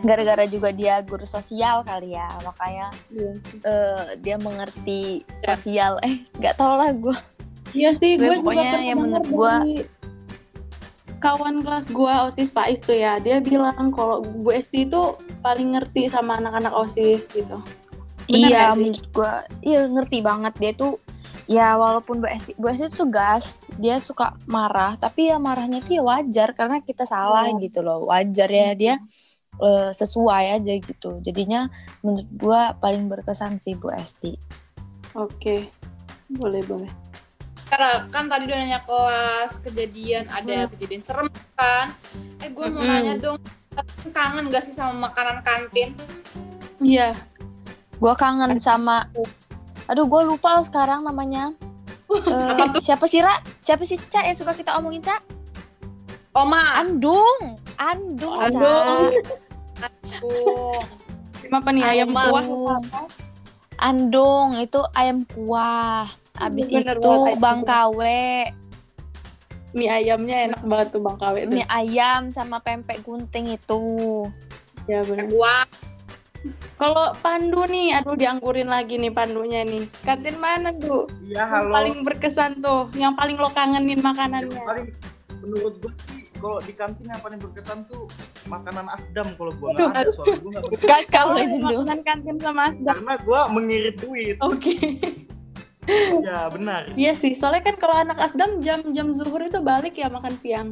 gara-gara 0.01 0.49
juga 0.49 0.73
dia 0.73 0.97
guru 1.05 1.21
sosial 1.21 1.85
kali 1.85 2.17
ya 2.17 2.25
makanya 2.41 2.89
eh, 3.61 4.17
dia 4.17 4.41
mengerti 4.41 5.21
Ya. 5.45 5.53
sosial 5.53 6.01
eh 6.01 6.25
nggak 6.41 6.57
tau 6.57 6.73
lah 6.75 6.89
gue 6.89 7.13
Iya 7.73 7.89
sih, 7.97 8.21
Gue 8.21 8.29
gue 8.29 8.37
juga 8.37 8.53
pokoknya 8.53 8.81
yang 8.85 9.01
menurut 9.01 9.25
dari 9.25 9.81
kawan 11.17 11.65
kelas 11.65 11.89
gue 11.89 12.13
osis 12.29 12.53
Pais 12.53 12.77
tuh 12.77 12.93
ya, 12.93 13.17
dia 13.17 13.41
bilang 13.41 13.89
kalau 13.89 14.21
Bu 14.21 14.53
Esti 14.53 14.85
itu 14.85 15.17
paling 15.41 15.73
ngerti 15.73 16.05
sama 16.05 16.37
anak-anak 16.37 16.69
osis 16.69 17.25
gitu. 17.33 17.57
Bener 18.23 18.49
iya 18.49 18.63
menurut 18.73 19.05
gue 19.09 19.33
iya 19.61 19.79
ngerti 19.85 20.17
banget 20.19 20.53
dia 20.57 20.71
tuh 20.73 20.93
ya 21.43 21.75
walaupun 21.75 22.23
Bu 22.23 22.27
Esti 22.27 22.55
Bu 22.55 22.71
Esti 22.71 22.87
tuh 22.89 23.11
gas 23.11 23.59
dia 23.75 23.99
suka 23.99 24.31
marah 24.47 24.95
tapi 24.95 25.27
ya 25.27 25.37
marahnya 25.37 25.83
tuh 25.83 25.99
ya 25.99 26.03
wajar 26.03 26.55
karena 26.55 26.79
kita 26.79 27.03
salah 27.03 27.51
Iya. 27.51 27.59
gitu 27.59 27.79
loh 27.83 28.07
wajar 28.07 28.47
ya 28.47 28.71
dia 28.73 28.95
eh, 29.59 29.89
sesuai 29.91 30.57
aja 30.57 30.73
gitu 30.79 31.19
jadinya 31.19 31.67
menurut 31.99 32.27
gue 32.31 32.61
paling 32.79 33.05
berkesan 33.05 33.59
sih 33.59 33.75
Bu 33.75 33.91
Esti 33.91 34.33
Oke, 35.13 35.69
boleh 36.27 36.65
boleh. 36.65 36.89
Karena 37.69 38.09
kan 38.09 38.25
tadi 38.25 38.49
udah 38.49 38.57
nanya 38.57 38.81
kelas 38.81 39.61
kejadian 39.61 40.25
ada 40.25 40.65
kejadian 40.65 41.01
serem 41.01 41.29
kan. 41.53 41.93
Eh 42.41 42.49
gue 42.49 42.65
mau 42.65 42.81
Mm-mm. 42.81 42.89
nanya 42.89 43.13
dong, 43.21 43.37
kangen 44.09 44.49
gak 44.49 44.65
sih 44.65 44.73
sama 44.73 45.09
makanan 45.09 45.45
kantin? 45.45 45.93
Iya, 46.81 47.13
gue 48.03 48.13
kangen 48.19 48.59
sama 48.59 49.07
aduh 49.87 50.03
gue 50.03 50.21
lupa 50.27 50.59
loh 50.59 50.65
sekarang 50.67 51.07
namanya 51.07 51.55
tuh? 52.11 52.83
siapa 52.83 53.07
sih 53.07 53.23
Ra? 53.23 53.39
Siapa 53.63 53.87
sih 53.87 53.97
Ca 53.97 54.27
yang 54.27 54.35
suka 54.35 54.53
kita 54.53 54.75
omongin 54.77 55.01
Ca? 55.01 55.17
Oma. 56.35 56.61
Andung 56.83 57.57
Andung 57.79 58.37
Ca. 58.37 58.53
Andung. 58.53 59.11
Tuh. 60.19 60.81
apa 61.53 61.69
nih 61.69 61.83
ayam 61.85 62.13
Alma. 62.13 62.41
kuah? 62.43 62.79
Andung 63.81 64.57
itu 64.57 64.79
ayam 64.93 65.25
kuah. 65.25 66.05
Abis 66.37 66.69
Bener 66.69 66.97
itu 66.97 67.01
banget, 67.01 67.29
ayam 67.33 67.41
Bang. 67.41 67.59
Kawe, 67.65 68.25
Mie 69.73 69.89
ayamnya 69.89 70.37
enak 70.49 70.61
banget 70.65 70.87
tuh 70.93 71.01
Bang 71.01 71.17
Kawe 71.17 71.39
tuh. 71.45 71.53
mie 71.53 71.65
ayam 71.69 72.29
sama 72.29 72.61
pempek 72.61 73.01
gunting 73.01 73.53
itu. 73.53 73.81
Ya 74.85 75.01
benar. 75.05 75.29
Kalau 76.75 77.15
Pandu 77.15 77.63
nih, 77.65 77.95
aduh 77.95 78.13
dianggurin 78.13 78.67
lagi 78.67 78.95
nih 78.95 79.09
Pandunya 79.09 79.63
nih. 79.63 79.87
Kantin 80.01 80.35
mana 80.35 80.73
tuh? 80.73 81.07
Iya, 81.21 81.39
Yang 81.39 81.49
halo. 81.49 81.71
paling 81.71 81.95
berkesan 82.01 82.51
tuh, 82.59 82.81
yang 82.93 83.13
paling 83.13 83.35
lo 83.35 83.47
kangenin 83.49 83.95
Yang 83.95 84.05
makanannya. 84.05 84.61
paling 84.61 84.87
menurut 85.39 85.75
gue 85.77 85.91
sih 86.01 86.23
kalau 86.33 86.59
di 86.59 86.71
kantin 86.71 87.03
yang 87.05 87.19
paling 87.19 87.35
berkesan 87.37 87.83
tuh 87.85 88.03
makanan 88.45 88.87
asdam 88.89 89.27
kalau 89.33 89.51
gua 89.53 89.71
Aduh, 89.71 89.87
nggak 89.89 90.01
ada 90.01 90.11
soalnya 90.11 90.39
gua 90.39 90.51
nggak 90.53 90.63
ini 91.41 91.55
dulu. 91.57 91.67
makanan 91.79 91.99
kantin 92.01 92.37
sama 92.37 92.61
Asdam. 92.65 92.93
karena 92.93 93.13
gua 93.21 93.41
mengirit 93.49 93.95
duit 93.97 94.35
Oke. 94.39 94.75
ya 96.21 96.47
benar 96.47 96.87
Iya 96.93 97.11
sih, 97.13 97.35
soalnya 97.35 97.59
kan 97.61 97.75
kalau 97.77 97.95
anak 97.97 98.17
Asdam 98.17 98.59
jam-jam 98.59 99.11
zuhur 99.13 99.39
itu 99.41 99.59
balik 99.59 99.95
ya 99.95 100.07
makan 100.07 100.31
siang. 100.39 100.67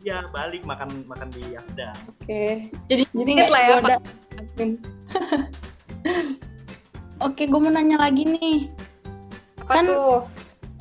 ya 0.00 0.24
balik 0.28 0.60
makan 0.62 1.04
makan 1.06 1.28
di 1.30 1.52
asdam 1.52 1.92
Oke. 2.10 2.72
Jadi 2.88 3.02
Jadi 3.06 3.28
inget 3.30 3.44
nggak 3.44 3.52
lah 3.52 3.62
ya. 3.62 3.96
Oke, 7.26 7.46
gue 7.46 7.60
mau 7.60 7.70
nanya 7.70 7.96
lagi 8.02 8.26
nih. 8.26 8.68
Apa 9.62 9.80
Kan- 9.80 9.86
tuh? 9.86 10.20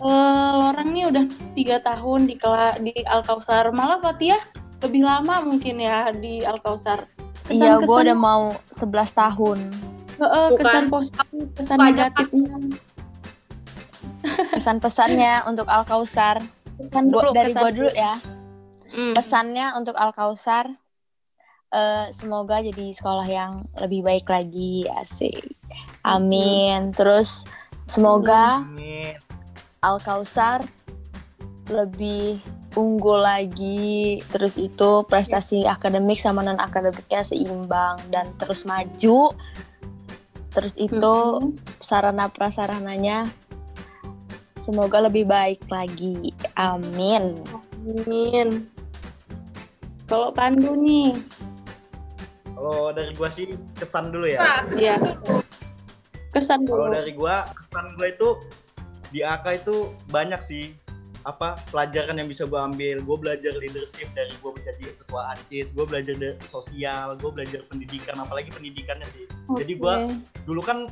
Eh, 0.02 0.52
orang 0.74 0.90
nih 0.98 1.06
udah 1.14 1.26
tiga 1.54 1.78
tahun 1.86 2.26
di 2.26 2.34
kela 2.34 2.74
di 2.82 2.90
Al 3.06 3.22
Kausar. 3.22 3.70
Malah 3.70 4.02
Fatia 4.02 4.42
lebih 4.82 5.06
lama 5.06 5.46
mungkin 5.46 5.78
ya 5.78 6.10
di 6.10 6.42
Al 6.42 6.58
Kausar. 6.58 7.06
Iya, 7.54 7.78
gue 7.86 7.98
udah 8.10 8.18
mau 8.18 8.50
11 8.74 9.14
tahun. 9.14 9.62
Heeh, 10.18 10.48
Bukan. 10.54 10.62
kesan 10.66 10.86
positif, 10.90 11.46
kesan 11.54 11.78
negatifnya. 11.78 12.54
Pesan-pesannya 14.58 15.34
untuk 15.46 15.70
Al 15.70 15.86
Kausar. 15.86 16.42
Kesan 16.82 17.14
Gua, 17.14 17.30
dulu, 17.30 17.38
dari 17.38 17.54
gue 17.54 17.70
dulu 17.78 17.92
ya. 17.94 18.18
Hmm. 18.90 19.14
Pesannya 19.14 19.78
untuk 19.78 19.94
Al 20.02 20.18
Kausar. 20.18 20.66
Eh, 21.72 22.06
semoga 22.12 22.60
jadi 22.60 22.92
sekolah 22.92 23.28
yang 23.28 23.64
lebih 23.80 24.04
baik 24.04 24.28
lagi, 24.28 24.86
asik. 25.00 25.56
Amin. 26.04 26.92
Terus 26.92 27.48
semoga 27.88 28.68
Al 29.82 29.98
Kausar 30.04 30.62
lebih 31.72 32.44
unggul 32.76 33.24
lagi. 33.24 34.20
Terus 34.28 34.60
itu 34.60 35.04
prestasi 35.08 35.64
akademik 35.66 36.20
sama 36.20 36.44
non 36.44 36.60
akademiknya 36.60 37.24
seimbang 37.24 37.98
dan 38.12 38.30
terus 38.38 38.68
maju. 38.68 39.34
Terus 40.52 40.76
itu 40.76 41.16
Mhm. 41.40 41.56
sarana 41.80 42.28
prasarananya 42.28 43.32
semoga 44.60 45.02
lebih 45.02 45.26
baik 45.26 45.64
lagi. 45.72 46.36
Amin. 46.60 47.40
Amin. 47.88 48.68
Kalau 50.06 50.36
Pandu 50.36 50.76
nih, 50.76 51.16
kalau 52.62 52.94
dari 52.94 53.12
gua 53.12 53.30
sih 53.30 53.46
kesan 53.74 54.10
dulu 54.10 54.26
ya 54.28 54.38
Nah, 54.38 54.62
ya 54.72 54.96
kesan 56.32 56.64
kalau 56.64 56.88
dulu. 56.88 56.94
dari 56.94 57.12
gua 57.12 57.36
kesan 57.52 57.86
gua 57.96 58.08
itu 58.08 58.30
di 59.10 59.20
AK 59.20 59.46
itu 59.60 59.76
banyak 60.08 60.40
sih 60.40 60.66
apa 61.22 61.54
pelajaran 61.70 62.16
yang 62.16 62.26
bisa 62.26 62.46
gua 62.46 62.66
ambil 62.66 62.98
gue 62.98 63.18
belajar 63.20 63.54
leadership 63.56 64.10
dari 64.12 64.34
gue 64.34 64.52
menjadi 64.52 64.90
ketua 64.96 65.22
acit 65.30 65.70
gue 65.70 65.86
belajar 65.86 66.16
dari 66.16 66.34
sosial 66.48 67.14
gue 67.14 67.30
belajar 67.30 67.62
pendidikan 67.68 68.18
apalagi 68.18 68.50
pendidikannya 68.50 69.06
sih 69.06 69.26
jadi 69.54 69.74
Oke. 69.76 69.82
gua 69.82 69.94
dulu 70.44 70.62
kan 70.62 70.90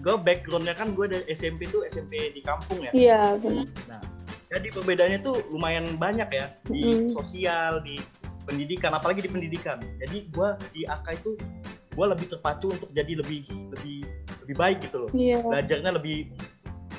gue 0.00 0.14
backgroundnya 0.16 0.74
kan 0.74 0.90
gue 0.90 1.06
dari 1.06 1.22
SMP 1.30 1.68
tuh 1.68 1.86
SMP 1.86 2.32
di 2.32 2.42
kampung 2.42 2.82
ya 2.82 2.90
Iya, 2.90 3.22
benar. 3.38 4.02
jadi 4.50 4.66
perbedaannya 4.68 5.18
tuh 5.22 5.38
lumayan 5.48 5.94
banyak 5.94 6.26
ya 6.28 6.46
di 6.66 6.82
Mm. 6.82 7.14
sosial 7.14 7.78
di 7.80 8.02
pendidikan 8.44 8.90
apalagi 8.90 9.20
di 9.20 9.30
pendidikan 9.30 9.78
jadi 9.98 10.16
gua 10.30 10.54
di 10.70 10.82
AK 10.82 11.06
itu 11.16 11.30
gua 11.92 12.10
lebih 12.10 12.26
terpacu 12.28 12.70
untuk 12.70 12.88
jadi 12.90 13.12
lebih 13.14 13.44
lebih 13.70 13.98
lebih 14.42 14.56
baik 14.56 14.78
gitu 14.82 15.06
loh 15.06 15.10
Iya. 15.12 15.38
belajarnya 15.40 15.90
lebih 15.92 16.32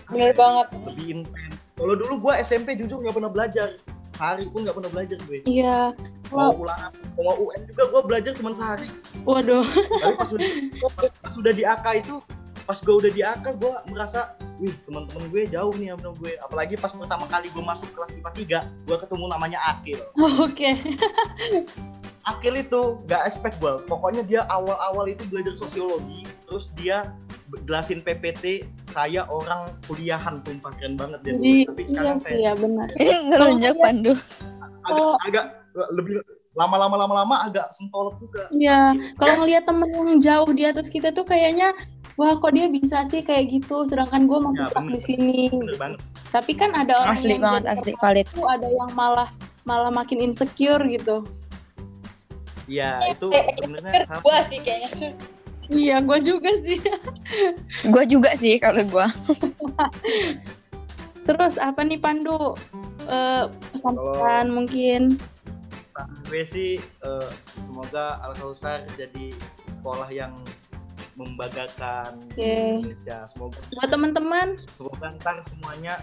Bener 0.05 0.31
banget. 0.33 0.67
lebih 0.85 1.05
intens 1.13 1.55
kalau 1.73 1.93
dulu 1.93 2.13
gua 2.21 2.33
SMP 2.39 2.75
jujur 2.75 2.99
nggak 2.99 3.13
pernah 3.13 3.29
belajar 3.29 3.67
sehari 4.13 4.45
pun 4.45 4.61
nggak 4.61 4.75
pernah 4.77 4.91
belajar 4.91 5.17
gue 5.21 5.39
Iya. 5.43 5.91
mau 6.29 6.53
ulangan 6.55 6.91
mau 7.15 7.35
UN 7.39 7.61
juga 7.65 7.83
gua 7.89 8.01
belajar 8.03 8.31
cuma 8.33 8.53
sehari 8.53 8.87
waduh. 9.23 9.65
tapi 9.99 10.13
pas 10.15 10.27
sudah 10.27 10.47
pas 11.19 11.31
sudah 11.31 11.51
di 11.51 11.63
AK 11.63 11.85
itu 11.99 12.15
pas 12.63 12.77
gue 12.79 12.95
udah 12.95 13.11
di 13.11 13.21
AK 13.21 13.45
gue 13.59 13.71
merasa 13.91 14.39
wih 14.59 14.71
teman-teman 14.87 15.27
gue 15.31 15.41
jauh 15.51 15.73
nih 15.75 15.91
sama 15.95 16.11
gue 16.15 16.31
apalagi 16.39 16.73
pas 16.79 16.91
pertama 16.95 17.25
kali 17.27 17.47
gue 17.51 17.63
masuk 17.63 17.89
kelas 17.91 18.11
IPA 18.15 18.31
3 18.63 18.87
gue 18.87 18.97
ketemu 19.03 19.25
namanya 19.27 19.59
Akil 19.67 19.99
Oke. 20.39 20.79
Akil 22.23 22.55
itu 22.55 22.81
gak 23.03 23.27
expect 23.27 23.59
gue 23.59 23.83
pokoknya 23.83 24.23
dia 24.23 24.41
awal-awal 24.47 25.11
itu 25.11 25.27
belajar 25.27 25.59
sosiologi 25.59 26.23
terus 26.47 26.71
dia 26.79 27.11
jelasin 27.67 27.99
PPT 28.01 28.65
kayak 28.95 29.29
orang 29.29 29.69
kuliahan 29.85 30.41
tumpah 30.41 30.73
keren 30.73 30.97
banget 30.97 31.21
dia. 31.21 31.33
Jadi 31.37 31.53
tapi 31.69 31.81
iya 31.85 31.89
sekarang 31.93 32.17
sih 32.17 32.25
kayak 32.25 32.41
ya 32.41 32.51
benar. 32.57 32.87
Ngelunjak 33.29 33.73
iya. 33.77 33.83
Pandu. 33.83 34.13
agak, 34.13 34.91
Oh. 34.93 35.15
agak 35.23 35.45
lebih 35.93 36.13
lama-lama 36.53 36.95
lama-lama 36.95 37.35
agak 37.43 37.73
sentolot 37.73 38.13
juga 38.17 38.45
Iya, 38.49 38.93
kalau 39.15 39.41
ngelihat 39.41 39.65
temen 39.65 39.89
yang 39.89 40.19
jauh 40.19 40.49
di 40.49 40.63
atas 40.63 40.85
kita 40.85 41.09
tuh 41.09 41.23
kayaknya 41.23 41.73
wah 42.13 42.35
kok 42.35 42.53
dia 42.53 42.67
bisa 42.67 43.01
sih 43.07 43.19
kayak 43.19 43.49
gitu, 43.51 43.83
sedangkan 43.83 44.23
gue 44.23 44.37
masih 44.39 44.61
Ya, 44.61 44.69
bener. 44.71 44.91
di 44.91 44.99
sini. 45.01 45.39
bener 45.49 45.77
banget 45.77 45.99
Tapi 46.29 46.51
kan 46.53 46.69
ada 46.71 46.93
orang 46.99 47.13
Asli 47.15 47.29
yang 47.31 47.41
banget, 47.41 47.63
asli 47.67 47.91
valid. 47.95 48.25
ada 48.43 48.67
yang 48.67 48.89
malah 48.93 49.29
malah 49.63 49.89
makin 49.89 50.19
insecure 50.23 50.81
gitu. 50.85 51.25
Iya 52.63 53.01
itu 53.07 53.27
Eh, 53.29 53.43
sebenarnya 53.55 54.05
sama. 54.05 54.21
Gua 54.21 54.39
sih 54.43 54.57
kayaknya. 54.57 55.13
Iya, 55.65 55.99
gue 55.99 56.19
juga 56.21 56.51
sih. 56.59 56.75
Gue 57.93 58.03
juga 58.03 58.35
sih 58.35 58.55
kalau 58.57 58.83
gue. 58.83 59.07
Terus 61.23 61.55
apa 61.55 61.81
nih 61.81 61.97
Pandu? 61.97 62.55
Eh, 63.05 63.43
pesan-pesan 63.71 64.45
mungkin. 64.49 65.01
Gue 66.27 66.43
sih 66.45 66.81
eh, 66.81 67.29
semoga 67.53 68.17
Al 68.25 68.33
Kausar 68.37 68.85
jadi 68.97 69.29
sekolah 69.79 70.09
yang 70.09 70.33
membanggakan 71.13 72.17
Oke. 72.33 72.81
Indonesia. 72.81 73.25
Semoga 73.29 73.59
Buat 73.77 73.89
teman-teman, 73.93 74.47
semoga 74.73 75.13
ntar 75.21 75.37
semuanya 75.45 76.01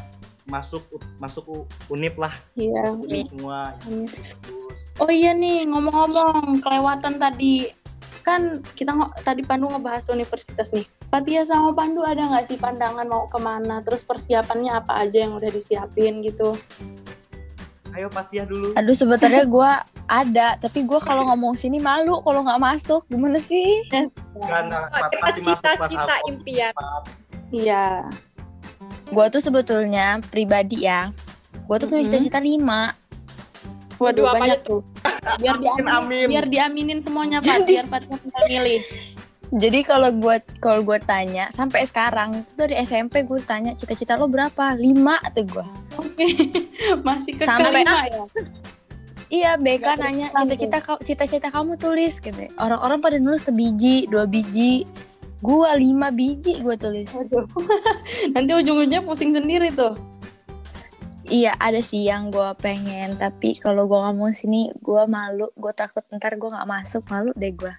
masuk 0.48 0.82
masuk 1.22 1.68
unip 1.92 2.18
lah 2.18 2.32
iya. 2.58 2.90
unip 2.90 3.30
semua 3.30 3.76
bagus. 3.86 4.74
Oh 5.00 5.08
iya 5.08 5.32
nih, 5.32 5.64
ngomong-ngomong 5.70 6.60
kelewatan 6.60 7.16
tadi. 7.16 7.72
Kan 8.20 8.60
kita 8.76 8.92
tadi 9.24 9.40
Pandu 9.40 9.72
ngebahas 9.72 10.12
universitas 10.12 10.68
nih. 10.76 10.84
Fatia 11.08 11.42
sama 11.48 11.72
Pandu 11.72 12.04
ada 12.04 12.20
nggak 12.20 12.52
sih 12.52 12.60
pandangan 12.60 13.08
mau 13.08 13.24
ke 13.32 13.40
mana? 13.40 13.80
Terus 13.80 14.04
persiapannya 14.04 14.76
apa 14.76 15.00
aja 15.00 15.24
yang 15.24 15.40
udah 15.40 15.48
disiapin 15.48 16.20
gitu? 16.20 16.52
Ayo 17.90 18.06
Patiah 18.08 18.46
dulu. 18.46 18.72
Aduh 18.78 18.94
sebenarnya 18.94 19.44
gue 19.54 19.70
ada, 20.06 20.48
tapi 20.58 20.86
gue 20.86 21.00
kalau 21.02 21.26
ngomong 21.30 21.54
sini 21.54 21.78
malu 21.78 22.22
kalau 22.22 22.42
nggak 22.42 22.60
masuk. 22.60 23.02
Gimana 23.10 23.38
sih? 23.38 23.82
Karena 24.38 24.86
cita-cita 25.38 26.14
impian. 26.26 26.74
Iya. 27.50 28.06
Gue 29.10 29.26
tuh 29.28 29.42
sebetulnya 29.42 30.22
pribadi 30.30 30.86
ya. 30.86 31.10
Gue 31.66 31.76
tuh 31.78 31.90
punya 31.90 32.06
cita-cita 32.06 32.38
lima. 32.38 32.94
Waduh, 34.00 34.24
Waduh, 34.24 34.32
apa 34.32 34.38
banyak 34.40 34.60
tuh. 34.64 34.80
Biar 35.44 35.60
Amin, 35.60 35.64
diaminin, 35.68 35.92
amin. 35.92 36.26
biar 36.32 36.46
diaminin 36.48 36.98
semuanya 37.04 37.38
Pak, 37.44 37.52
Jadi- 37.52 37.68
biar 37.76 37.86
Fatia 37.86 38.16
tinggal 38.16 38.44
milih. 38.48 38.80
Jadi 39.50 39.82
kalau 39.82 40.14
gue 40.14 40.38
kalau 40.62 40.86
gue 40.86 40.98
tanya 41.02 41.50
sampai 41.50 41.82
sekarang 41.82 42.46
itu 42.46 42.54
dari 42.54 42.78
SMP 42.78 43.26
gue 43.26 43.42
tanya 43.42 43.74
cita-cita 43.74 44.14
lo 44.14 44.30
berapa? 44.30 44.78
Lima 44.78 45.18
atau 45.18 45.42
gue. 45.42 45.66
Oke. 45.98 46.26
Masih 47.06 47.34
ke 47.34 47.42
Sampai- 47.42 47.82
ya. 47.82 48.24
Iya, 49.30 49.50
BK 49.62 49.82
Nggak 49.82 49.98
nanya 50.02 50.26
cita-cita 50.34 50.78
kau- 50.82 51.02
cita-cita 51.02 51.48
kamu 51.54 51.78
tulis 51.78 52.18
gitu. 52.18 52.50
Orang-orang 52.58 52.98
pada 52.98 53.18
nulis 53.18 53.46
sebiji, 53.46 54.06
dua 54.10 54.26
biji. 54.26 54.86
Gua 55.40 55.72
lima 55.74 56.10
biji 56.12 56.60
gue 56.60 56.76
tulis. 56.78 57.08
Nanti 58.34 58.50
ujung-ujungnya 58.54 59.02
pusing 59.06 59.32
sendiri 59.34 59.70
tuh. 59.70 59.94
Iya, 61.30 61.54
ada 61.62 61.78
sih 61.78 62.10
yang 62.10 62.34
gue 62.34 62.50
pengen, 62.58 63.14
tapi 63.14 63.54
kalau 63.54 63.86
gue 63.86 63.94
ngomong 63.98 64.34
sini 64.34 64.74
gue 64.82 65.02
malu, 65.06 65.46
gue 65.54 65.72
takut 65.78 66.02
ntar 66.10 66.34
gue 66.34 66.50
nggak 66.50 66.66
masuk, 66.66 67.06
malu 67.06 67.30
deh 67.38 67.54
gue. 67.54 67.70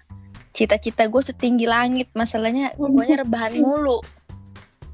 Cita-cita 0.52 1.08
gue 1.08 1.22
setinggi 1.24 1.64
langit, 1.64 2.12
masalahnya 2.12 2.76
gue 2.76 3.06
rebahan 3.16 3.56
mulu. 3.56 4.04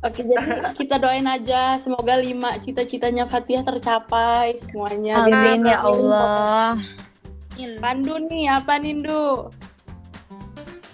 Oke, 0.07 0.23
jadi 0.23 0.71
kita 0.79 1.03
doain 1.03 1.27
aja 1.27 1.75
semoga 1.83 2.15
lima 2.15 2.55
cita-citanya 2.63 3.27
Fatia 3.27 3.67
tercapai 3.67 4.55
semuanya. 4.63 5.27
Amin 5.27 5.67
ya 5.67 5.83
Allah. 5.83 6.79
Pandu 7.83 8.23
nih, 8.31 8.47
apa 8.47 8.79
Nindu? 8.79 9.51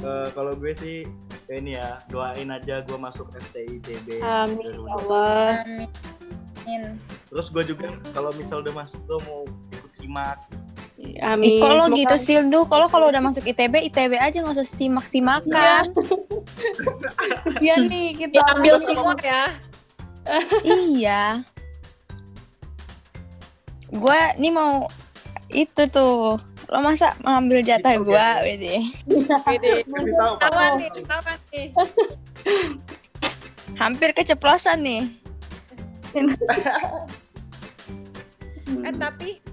Eh, 0.01 0.29
kalau 0.33 0.57
gue 0.57 0.73
sih 0.73 1.05
ya 1.45 1.55
ini 1.61 1.77
ya 1.77 2.01
doain 2.09 2.49
aja 2.49 2.81
gue 2.81 2.97
masuk 2.97 3.29
FTI 3.37 3.77
TB. 3.85 4.25
Amin 4.25 4.65
ya 4.65 4.93
Allah. 4.97 5.49
Amin. 6.65 6.97
Terus 7.29 7.53
gue 7.53 7.77
juga 7.77 7.93
kalau 8.17 8.33
misal 8.41 8.65
udah 8.65 8.73
masuk 8.73 8.97
gue 9.05 9.21
mau 9.29 9.45
ikut 9.77 9.93
simak 9.93 10.41
Amin. 11.21 11.47
Ih, 11.47 11.55
kalau 11.61 11.87
Semoga- 11.87 11.99
gitu 12.01 12.17
sih, 12.17 12.37
Duh. 12.47 12.65
Kalau 12.65 12.87
kalau 12.89 13.07
udah 13.09 13.21
masuk 13.21 13.45
ITB, 13.45 13.89
ITB 13.89 14.17
aja 14.17 14.41
nggak 14.41 14.57
usah 14.57 14.67
simak-simakan. 14.67 15.93
Kesian 17.45 17.87
nih 17.87 18.17
kita. 18.17 18.35
Diambil 18.35 18.75
semua 18.81 19.15
ya. 19.21 19.53
iya. 20.65 21.45
Gue 23.89 24.21
nih 24.37 24.51
mau 24.51 24.89
itu 25.49 25.83
tuh. 25.89 26.41
Lo 26.65 26.81
masa 26.81 27.13
mengambil 27.21 27.61
jatah 27.61 27.95
Gitu, 27.95 28.09
gue. 28.09 28.27
Wede? 28.43 28.75
Pak. 29.45 29.55
Ketahuan 30.41 30.71
nih, 30.81 30.89
ketahuan 30.97 31.39
nih. 31.53 31.67
Hampir 33.77 34.11
keceplosan 34.17 34.79
nih. 34.81 35.03
Eh 38.81 38.95
tapi 38.97 39.44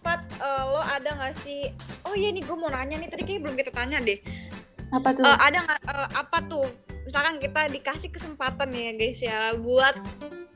Pat, 0.00 0.20
eh, 0.40 0.62
lo 0.64 0.80
ada 0.80 1.10
nggak 1.12 1.34
sih? 1.44 1.72
Oh 2.08 2.16
iya 2.16 2.32
nih 2.32 2.40
gue 2.40 2.56
mau 2.56 2.72
nanya 2.72 2.96
nih 2.96 3.08
tadi 3.12 3.22
kayaknya 3.28 3.42
belum 3.44 3.56
kita 3.60 3.70
tanya 3.72 3.98
deh. 4.00 4.18
Apa 4.90 5.08
tuh? 5.12 5.24
Eh, 5.28 5.38
ada 5.38 5.58
nggak 5.60 5.80
eh, 5.84 6.08
apa 6.16 6.38
tuh? 6.48 6.66
Misalkan 7.04 7.36
kita 7.40 7.68
dikasih 7.68 8.10
kesempatan 8.12 8.68
nih 8.72 8.82
ya 8.82 8.92
guys 8.96 9.20
ya 9.20 9.38
buat 9.60 9.94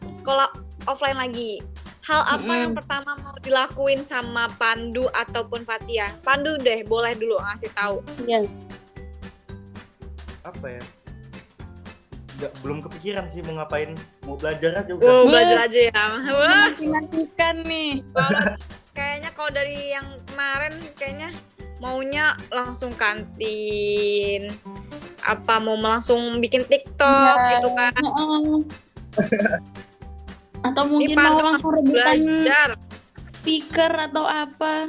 sekolah 0.08 0.48
offline 0.88 1.20
lagi. 1.20 1.60
Hal 2.04 2.20
apa 2.28 2.44
Mm-mm. 2.44 2.62
yang 2.68 2.74
pertama 2.76 3.16
mau 3.16 3.32
dilakuin 3.40 4.04
sama 4.04 4.52
Pandu 4.60 5.08
ataupun 5.16 5.64
Fatia? 5.64 6.12
Pandu 6.20 6.60
deh, 6.60 6.84
boleh 6.84 7.16
dulu 7.16 7.40
ngasih 7.40 7.72
tahu. 7.72 8.04
Iya. 8.28 8.44
Apa 10.44 10.66
ya? 10.68 10.82
Nggak, 12.34 12.52
belum 12.60 12.78
kepikiran 12.84 13.24
sih 13.32 13.40
mau 13.48 13.64
ngapain. 13.64 13.96
Mau 14.28 14.36
belajar 14.36 14.84
aja 14.84 14.92
udah. 14.92 15.08
Wah. 15.08 15.24
belajar 15.24 15.58
aja 15.64 15.80
ya. 15.88 16.04
Wah, 16.28 16.68
Menantikan 16.76 17.56
nih. 17.64 18.04
Kayaknya 18.94 19.30
kalau 19.34 19.50
dari 19.50 19.90
yang 19.90 20.06
kemarin 20.24 20.72
kayaknya 20.94 21.30
maunya 21.78 22.32
langsung 22.48 22.94
kantin. 22.94 24.54
Apa 25.20 25.56
mau 25.56 25.74
langsung 25.74 26.38
bikin 26.38 26.64
TikTok 26.64 27.36
Iya. 27.36 27.50
gitu 27.58 27.68
kan? 27.74 27.92
Heeh. 27.92 28.56
Atau 30.64 30.82
mungkin 30.88 31.12
Pandu 31.12 31.28
mau 31.36 31.44
langsung 31.44 31.70
rebutan 31.70 32.16
Belajar. 32.24 32.68
speaker 33.34 33.92
atau 34.08 34.24
apa. 34.24 34.88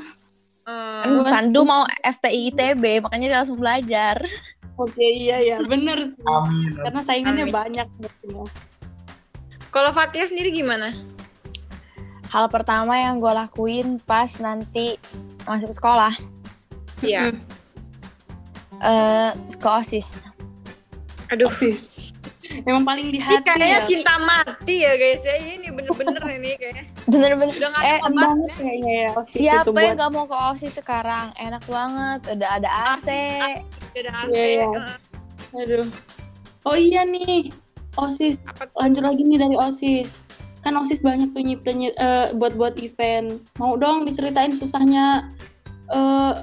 Eh, 0.65 1.04
Kan 1.04 1.24
Pandu 1.24 1.62
mau 1.62 1.84
FTI 2.02 2.50
ITB, 2.50 2.84
makanya 3.00 3.26
dia 3.28 3.38
langsung 3.38 3.60
belajar. 3.60 4.18
Oke, 4.76 5.00
iya 5.00 5.39
ya, 5.39 5.58
bener 5.62 6.10
sih. 6.10 6.24
Amin. 6.26 6.74
Karena 6.76 7.02
saingannya 7.04 7.46
Amin. 7.48 7.56
banyak 7.56 7.88
gitu. 8.00 8.44
kalau 9.70 9.91
Fatia 9.91 10.24
sendiri 10.24 10.56
gimana? 10.56 10.96
Hal 12.36 12.52
pertama 12.52 12.93
yang 12.93 13.17
gue 13.17 13.32
lakuin 13.32 13.95
pas 13.98 14.28
nanti 14.38 15.00
masuk 15.48 15.71
sekolah, 15.71 16.12
Iya. 17.00 17.32
eh 18.78 19.32
ke 19.56 19.63
OSIS. 19.65 20.19
Aduh. 21.32 21.48
Osis. 21.48 22.12
Emang 22.62 22.84
paling 22.84 23.10
di 23.10 23.17
Ini 23.17 23.26
hati 23.26 23.41
kayaknya 23.41 23.67
ya. 23.74 23.88
cinta 23.88 24.15
mati 24.21 24.76
ya 24.80 24.93
guys 24.93 25.24
ya. 25.24 25.36
Ini 25.56 25.67
bener-bener 25.71 26.21
ini 26.38 26.52
kayaknya. 26.54 26.84
Bener-bener. 27.06 27.56
Udah 27.56 27.69
gak 27.71 27.84
Eh, 27.84 28.00
banget 28.06 28.52
kayaknya 28.54 28.93
ya. 28.93 29.10
OSIS 29.13 29.32
itu 29.32 29.39
Siapa 29.41 29.69
buat- 29.69 29.82
yang 29.82 29.95
gak 29.98 30.12
mau 30.12 30.26
ke 30.26 30.38
OSIS 30.45 30.74
sekarang? 30.76 31.28
Enak 31.36 31.63
banget, 31.65 32.19
udah 32.30 32.50
ada 32.54 32.69
AC. 32.93 33.08
Udah 33.89 34.02
ada 34.04 34.12
AC. 34.21 34.30
Iya, 34.30 34.45
iya. 34.45 34.65
eh, 34.67 35.58
Aduh. 35.58 35.88
Oh 36.63 36.76
iya 36.76 37.02
nih, 37.04 37.48
OSIS. 37.95 38.38
apa 38.43 38.63
tuh? 38.65 38.76
Lanjut 38.78 39.04
lagi 39.04 39.21
nih 39.24 39.39
dari 39.39 39.56
OSIS. 39.56 40.10
Kan 40.65 40.82
OSIS 40.82 41.06
banyak 41.06 41.30
tuh 41.30 41.45
nyiptain 41.45 41.93
eh, 41.93 42.34
buat-buat 42.34 42.82
event. 42.82 43.38
Mau 43.62 43.78
dong 43.78 44.10
diceritain 44.10 44.49
susahnya 44.58 45.30
eh 45.93 46.34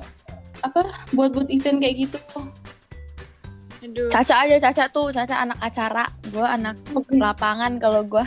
apa 0.63 0.83
buat-buat 1.11 1.51
event 1.51 1.83
kayak 1.83 2.07
gitu. 2.07 2.19
Aduh. 3.83 4.07
Caca 4.07 4.47
aja, 4.47 4.63
Caca 4.63 4.87
tuh, 4.95 5.11
Caca 5.11 5.43
anak 5.43 5.59
acara. 5.59 6.07
Gue 6.31 6.47
anak 6.47 6.79
lapangan 7.11 7.83
kalau 7.83 8.07
gue. 8.07 8.23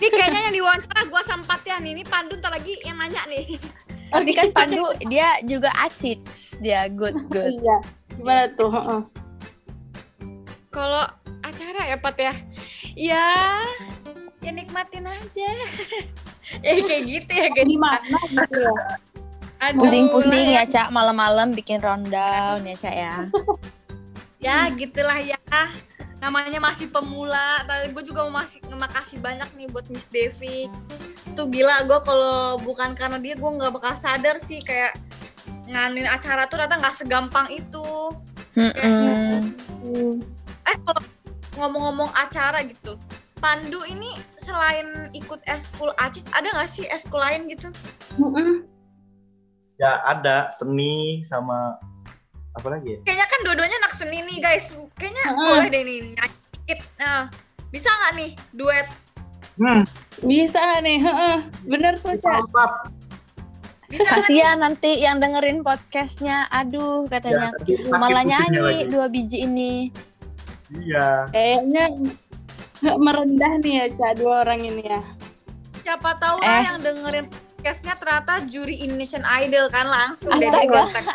Ini 0.00 0.08
kayaknya 0.16 0.40
yang 0.48 0.54
diwawancara 0.56 1.02
gua 1.12 1.20
sempat 1.28 1.60
ya 1.68 1.76
nih. 1.76 1.92
Ini 2.00 2.04
Pandu 2.08 2.40
ntar 2.40 2.56
lagi 2.56 2.72
yang 2.88 2.96
nanya 2.96 3.20
nih. 3.28 3.44
Tapi 4.16 4.32
kan 4.32 4.48
Pandu 4.56 4.88
dia 5.12 5.36
juga 5.44 5.68
acit, 5.76 6.24
dia 6.64 6.88
good 6.88 7.14
good. 7.34 7.60
Iya. 7.60 7.76
Gimana 8.16 8.48
tuh? 8.56 8.72
Heeh. 8.72 9.00
Kalau 10.72 11.04
acara 11.44 11.80
ya 11.84 11.96
Pat 12.00 12.16
ya. 12.16 12.32
Ya, 12.96 13.28
ya 14.50 14.58
nikmatin 14.58 15.06
aja. 15.06 15.50
ya 16.66 16.72
kayak 16.82 17.02
gitu 17.06 17.30
ya 17.30 17.48
guys. 17.54 17.68
Di 17.70 17.78
mana 17.78 18.18
gitu 18.26 18.58
ya? 18.58 18.74
Pusing-pusing 19.78 20.58
ya 20.58 20.64
Cak, 20.66 20.90
malam-malam 20.90 21.54
bikin 21.54 21.78
rundown 21.78 22.66
ya 22.66 22.74
Cak 22.74 22.94
ya. 22.98 23.14
ya 24.46 24.72
gitulah 24.74 25.20
ya 25.22 25.38
namanya 26.16 26.60
masih 26.60 26.88
pemula 26.88 27.60
tapi 27.68 27.92
gue 27.92 28.04
juga 28.08 28.24
mau 28.24 28.40
masih 28.40 28.60
makasih 28.72 29.20
banyak 29.20 29.48
nih 29.56 29.68
buat 29.68 29.84
Miss 29.92 30.08
Devi 30.08 30.68
tuh 31.36 31.48
gila 31.48 31.84
gue 31.84 32.00
kalau 32.04 32.56
bukan 32.60 32.96
karena 32.96 33.20
dia 33.20 33.36
gue 33.36 33.50
nggak 33.52 33.72
bakal 33.72 33.96
sadar 34.00 34.40
sih 34.40 34.64
kayak 34.64 34.96
nganin 35.68 36.08
acara 36.08 36.48
tuh 36.48 36.56
ternyata 36.56 36.80
nggak 36.80 36.96
segampang 36.96 37.48
itu 37.52 38.16
Mm-mm. 38.56 39.52
Hmm. 39.84 40.16
eh 40.64 40.76
kalau 40.88 41.04
ngomong-ngomong 41.60 42.08
acara 42.16 42.64
gitu 42.64 42.96
Pandu 43.40 43.80
ini 43.84 44.08
selain 44.36 44.84
ikut 45.10 45.40
eskul 45.44 45.90
Acit 45.96 46.28
ada 46.30 46.46
nggak 46.46 46.68
sih 46.68 46.84
eskul 46.86 47.18
lain 47.18 47.48
gitu 47.48 47.72
Mm-mm. 48.16 48.68
Ya 49.76 49.96
ada 50.04 50.48
seni 50.50 51.24
sama 51.24 51.80
apa 52.50 52.66
lagi 52.68 52.94
ya? 52.94 52.98
kayaknya 53.02 53.26
kan 53.26 53.40
dua-duanya 53.42 53.76
anak 53.78 53.94
seni 53.94 54.18
nih 54.20 54.38
guys 54.38 54.70
kayaknya 54.94 55.24
Heeh. 55.24 55.46
boleh 55.46 55.68
deh 55.68 55.82
nih 55.82 55.98
nyanyi 56.12 56.78
nah 56.96 57.30
bisa 57.68 57.88
nggak 57.88 58.12
nih 58.14 58.30
duet 58.52 58.86
Hmm, 59.56 59.84
Bisa 60.18 60.80
nih, 60.80 60.96
heeh. 60.96 61.36
Bener 61.68 61.92
tuh, 61.94 62.16
Cak. 62.16 62.48
bisa? 63.84 64.08
Kasihan 64.08 64.56
nanti 64.56 64.96
yang 64.96 65.20
dengerin 65.20 65.60
podcastnya, 65.60 66.48
aduh 66.48 67.04
katanya 67.04 67.52
Ya, 67.68 67.92
malah 67.92 68.24
nyanyi 68.24 68.56
lagi. 68.56 68.84
dua 68.88 69.12
biji 69.12 69.44
ini. 69.44 69.92
Iya. 70.72 71.28
Kayaknya 71.28 71.84
nggak 72.80 72.98
merendah 72.98 73.52
nih 73.58 73.74
ya, 73.74 73.86
Cak, 73.90 74.12
dua 74.16 74.40
orang 74.40 74.60
ini 74.62 74.82
ya. 74.82 75.00
siapa 75.80 76.12
tahu 76.14 76.36
lah 76.38 76.48
Eh. 76.54 76.64
yang 76.66 76.78
dengerin 76.78 77.26
podcastnya 77.26 77.94
ternyata 77.94 78.32
juri 78.46 78.76
Indonesian 78.78 79.24
Idol 79.38 79.68
kan 79.68 79.84
langsung 79.84 80.32
deh 80.32 80.44
Astaga. 80.44 80.80
kontak 80.86 81.04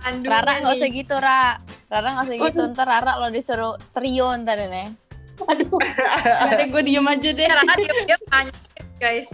Pandu 0.00 0.26
Rara 0.26 0.52
nggak 0.58 0.74
usah 0.74 0.86
nih. 0.86 0.96
gitu, 0.98 1.14
Ra. 1.14 1.60
Rara 1.86 2.08
nggak 2.10 2.24
usah 2.26 2.36
gitu, 2.42 2.62
ntar 2.68 2.86
Rara 2.86 3.12
lo 3.16 3.28
disuruh 3.28 3.76
trio 3.90 4.32
ntar 4.34 4.56
ini. 4.58 4.96
Aduh, 5.42 5.68
nanti 5.70 6.64
gue 6.66 6.82
diem 6.82 7.06
aja 7.06 7.30
deh. 7.30 7.46
Rara 7.46 7.72
diam-diam 7.74 8.22
tanya 8.26 8.52
guys 8.96 9.28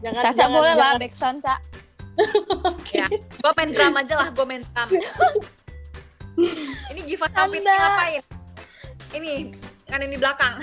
Jangan, 0.00 0.20
Caca 0.22 0.36
jangan, 0.38 0.52
boleh 0.54 0.72
lah 0.74 0.84
jangan. 0.86 1.00
backsound, 1.00 1.38
Cak. 1.40 1.60
ya 2.90 3.06
gue 3.10 3.52
main 3.54 3.70
drum 3.70 3.94
aja 3.96 4.14
lah 4.14 4.28
gue 4.30 4.44
main 4.44 4.62
drum 4.62 4.88
ini 6.92 7.00
Giva 7.04 7.26
Anda. 7.28 7.58
ngapain 7.74 8.22
ini 9.12 9.32
kan 9.88 10.00
ini 10.00 10.16
di 10.16 10.20
belakang 10.20 10.56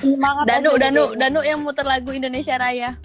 Semangat 0.00 0.44
Danu, 0.48 0.70
aja 0.76 0.88
Danu, 0.88 1.04
gitu. 1.12 1.20
Danu 1.20 1.40
yang 1.44 1.60
muter 1.60 1.84
lagu 1.84 2.10
Indonesia 2.12 2.56
Raya. 2.56 2.96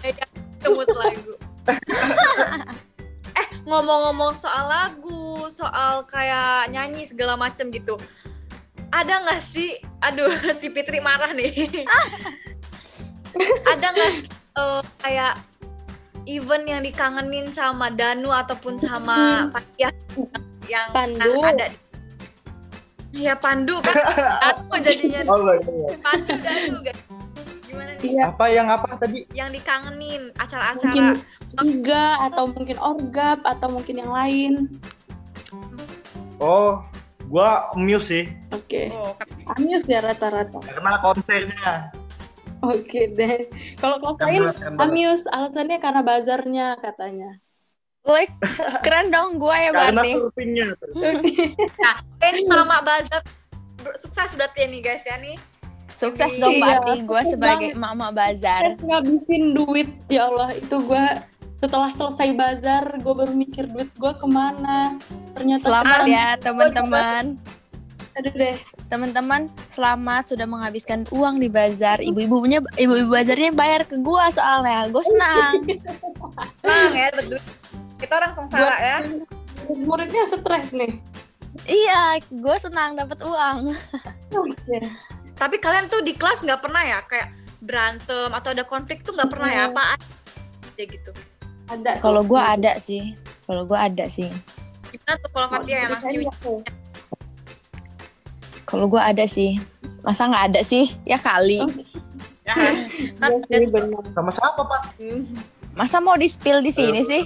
Kemut 0.62 0.88
lagu. 0.88 1.32
eh 3.40 3.46
ngomong-ngomong 3.64 4.34
soal 4.36 4.68
lagu, 4.68 5.48
soal 5.52 6.04
kayak 6.08 6.72
nyanyi 6.72 7.04
segala 7.04 7.36
macem 7.36 7.68
gitu. 7.68 8.00
Ada 8.92 9.24
nggak 9.24 9.40
sih? 9.40 9.76
Aduh 10.04 10.32
si 10.60 10.68
Fitri 10.72 11.00
marah 11.00 11.32
nih. 11.32 11.52
Ada 13.72 13.86
nggak 13.92 14.10
sih, 14.20 14.28
eh, 14.32 14.82
kayak 15.00 15.34
event 16.28 16.64
yang 16.68 16.80
dikangenin 16.84 17.48
sama 17.48 17.88
Danu 17.88 18.30
ataupun 18.30 18.76
sama 18.76 19.48
Fatia 19.50 19.90
yang 20.68 20.88
Pandu. 20.94 21.40
nah, 21.40 21.50
ada? 21.50 21.66
Ya 23.12 23.36
Pandu 23.36 23.76
kan 23.78 23.92
Danu 24.40 24.76
jadinya 24.80 25.20
Oh, 25.30 25.44
iya. 25.44 25.88
Pandu 26.00 26.34
Danu 26.38 26.76
guys. 26.80 26.98
Gimana 27.62 27.92
nih? 27.94 28.08
Iya, 28.08 28.22
Apa 28.28 28.44
yang 28.48 28.68
apa 28.68 28.88
tadi? 28.96 29.24
Yang 29.32 29.48
dikangenin 29.56 30.22
mungkin 30.28 30.36
acara-acara 30.36 31.16
tiga 31.60 32.04
atau 32.22 32.44
mungkin 32.48 32.76
orgap 32.76 33.38
atau 33.44 33.68
mungkin 33.70 33.96
yang 33.98 34.12
lain. 34.12 34.52
Oh, 36.36 36.82
gua 37.28 37.70
muse 37.72 38.04
sih 38.04 38.24
Oke. 38.50 38.88
Oh, 38.92 39.12
Amius 39.54 39.84
ya 39.84 40.00
rata-rata. 40.00 40.58
karena 40.58 40.92
konsernya. 41.00 41.72
Oke 42.62 43.10
deh. 43.10 43.48
Kalau 43.76 43.98
kau 43.98 44.14
lain 44.16 44.48
banget. 44.54 44.78
Amius 44.78 45.22
alasannya 45.26 45.78
karena 45.78 46.00
bazarnya 46.00 46.66
katanya. 46.78 47.30
Woi, 48.02 48.26
keren 48.82 49.08
dong 49.08 49.38
gua 49.38 49.54
ya 49.56 49.70
Karena 49.70 50.02
Barney. 50.02 50.12
surfingnya. 50.12 50.66
Nah, 51.78 51.96
ini 52.24 52.42
Mama 52.46 52.78
Bazar 52.80 53.22
ber- 53.82 53.98
sukses 53.98 54.30
berarti 54.34 54.58
ya 54.62 54.68
nih 54.70 54.80
guys 54.80 55.04
ya 55.04 55.16
nih. 55.18 55.36
Sukses 55.92 56.30
Iya, 56.32 56.40
dong 56.40 57.04
gua 57.04 57.20
sukses 57.20 57.36
sebagai 57.36 57.68
emak-emak 57.76 58.10
bazar. 58.16 58.60
Tes 58.64 58.80
ngabisin 58.80 59.52
duit 59.52 59.88
ya 60.08 60.32
Allah 60.32 60.50
itu 60.50 60.76
gue 60.80 61.04
setelah 61.60 61.92
selesai 61.94 62.28
bazar 62.32 62.84
gue 62.96 63.14
baru 63.14 63.30
mikir 63.36 63.70
duit 63.70 63.86
gue 63.94 64.12
ke 64.16 64.26
mana 64.26 64.96
ternyata 65.36 65.62
Selamat 65.68 66.00
ya 66.08 66.34
teman-teman. 66.40 67.36
aduh 68.12 68.34
deh 68.34 68.56
Teman-teman, 68.88 69.48
selamat 69.72 70.28
sudah 70.28 70.44
menghabiskan 70.44 71.08
uang 71.08 71.40
di 71.40 71.48
bazar. 71.48 71.96
Ibu-ibunya 71.96 72.60
ibu-ibu 72.76 73.08
bazarnya 73.08 73.48
bayar 73.52 73.88
ke 73.88 73.96
gua 73.96 74.28
soalnya. 74.28 74.84
Gue 74.92 75.00
senang. 75.00 75.64
Tenang 76.60 76.92
ya, 76.92 77.08
duit. 77.16 77.40
Kita 77.96 78.12
orang 78.16 78.32
sengsara 78.36 78.76
ya. 78.76 78.96
muridnya 79.72 80.28
stres 80.28 80.74
nih 80.74 81.00
iya, 81.68 82.18
gue 82.18 82.56
senang 82.60 82.96
dapat 82.96 83.20
uang. 83.22 83.72
Tapi 85.40 85.56
kalian 85.58 85.90
tuh 85.90 86.00
di 86.06 86.14
kelas 86.14 86.44
nggak 86.46 86.60
pernah 86.62 86.82
ya 86.86 87.02
kayak 87.08 87.34
berantem 87.62 88.30
atau 88.34 88.50
ada 88.50 88.66
konflik 88.66 89.06
tuh 89.06 89.14
nggak 89.14 89.30
pernah 89.30 89.50
ya? 89.50 89.64
Hmm. 89.66 89.74
Apaan? 89.74 89.98
Ya 90.76 90.84
gitu. 90.86 91.10
ada 91.70 91.98
Kalau 92.02 92.22
gua 92.26 92.58
ada 92.58 92.76
sih. 92.82 93.14
Kalau 93.46 93.62
gua 93.66 93.86
ada 93.86 94.04
sih. 94.10 94.28
Gimana 94.90 95.16
tuh 95.22 95.30
kalau 95.32 95.48
Fatia 95.50 95.78
yang 95.88 95.94
cewek? 96.04 96.26
Kalau 98.66 98.86
gua 98.90 99.02
ada 99.08 99.24
sih. 99.30 99.56
Masa 100.02 100.26
nggak 100.26 100.44
ada 100.52 100.60
sih? 100.66 100.90
Ya 101.06 101.16
kali. 101.16 101.62
Ya, 102.42 102.54
Iya 103.46 103.70
Sama 104.10 104.30
siapa, 104.34 104.62
Pak? 104.66 104.98
Masa 105.78 106.02
mau 106.02 106.18
di 106.18 106.26
spill 106.26 106.60
di 106.60 106.74
sini 106.74 107.00
sih? 107.06 107.22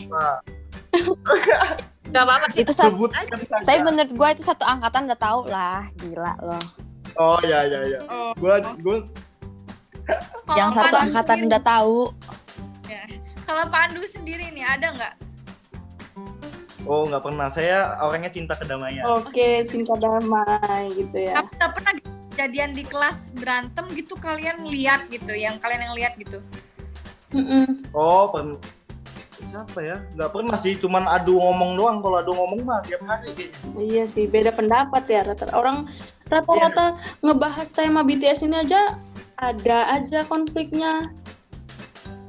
Nggak 2.10 2.22
apa-apa 2.22 2.46
sih. 2.54 2.60
Itu 2.62 2.72
satu. 2.72 3.08
Saja. 3.10 3.64
Tapi 3.66 3.78
menurut 3.82 4.10
gua 4.14 4.28
itu 4.32 4.42
satu 4.42 4.62
angkatan 4.62 5.10
udah 5.10 5.18
tahu 5.18 5.40
lah. 5.48 5.80
Gila 5.98 6.32
loh. 6.42 6.64
Oh, 7.16 7.40
ya 7.42 7.64
ya 7.64 7.80
ya. 7.86 8.00
Oh. 8.12 8.32
Gua 8.36 8.60
gua 8.80 8.98
Kalau 10.46 10.54
Yang 10.54 10.70
satu 10.70 10.84
Pandu 10.86 10.98
angkatan 11.02 11.36
sendiri- 11.36 11.50
udah 11.50 11.62
tahu. 11.62 11.98
Ya. 12.86 13.02
Kalau 13.42 13.64
Pandu 13.66 14.02
sendiri 14.06 14.46
nih 14.54 14.64
ada 14.64 14.86
nggak? 14.94 15.14
Oh, 16.86 17.02
nggak 17.02 17.22
pernah. 17.26 17.50
Saya 17.50 17.98
orangnya 17.98 18.30
cinta 18.30 18.54
kedamaian. 18.54 19.02
oke 19.02 19.66
cinta 19.66 19.98
damai 19.98 20.86
gitu 20.94 21.18
ya 21.18 21.42
Tapi 21.42 21.50
nggak 21.58 21.72
pernah 21.74 21.92
kejadian 22.30 22.70
di 22.70 22.84
kelas 22.86 23.34
berantem 23.34 23.90
gitu 23.96 24.14
kalian 24.14 24.62
lihat 24.68 25.08
gitu, 25.10 25.34
yang 25.34 25.58
kalian 25.58 25.90
yang 25.90 25.94
lihat 25.98 26.14
gitu. 26.20 26.38
Mm-mm. 27.34 27.82
Oh, 27.90 28.30
pen 28.30 28.54
siapa 29.38 29.78
ya? 29.78 29.96
Nggak 30.12 30.30
pernah 30.30 30.56
sih, 30.56 30.74
cuman 30.74 31.04
adu 31.04 31.36
ngomong 31.36 31.74
doang. 31.74 31.98
Kalau 31.98 32.16
adu 32.16 32.32
ngomong 32.32 32.60
mah 32.62 32.80
tiap 32.80 33.02
hari 33.02 33.28
kayaknya. 33.30 33.68
iya 33.76 34.04
sih 34.06 34.24
beda 34.24 34.50
pendapat 34.50 35.02
ya 35.04 35.20
rata 35.22 35.46
orang 35.52 35.86
rata-rata 36.24 36.86
ngebahas 37.20 37.68
tema 37.68 38.00
BTS 38.00 38.42
ini 38.42 38.56
aja 38.58 38.80
ada 39.36 39.78
aja 39.92 40.24
konfliknya 40.24 41.12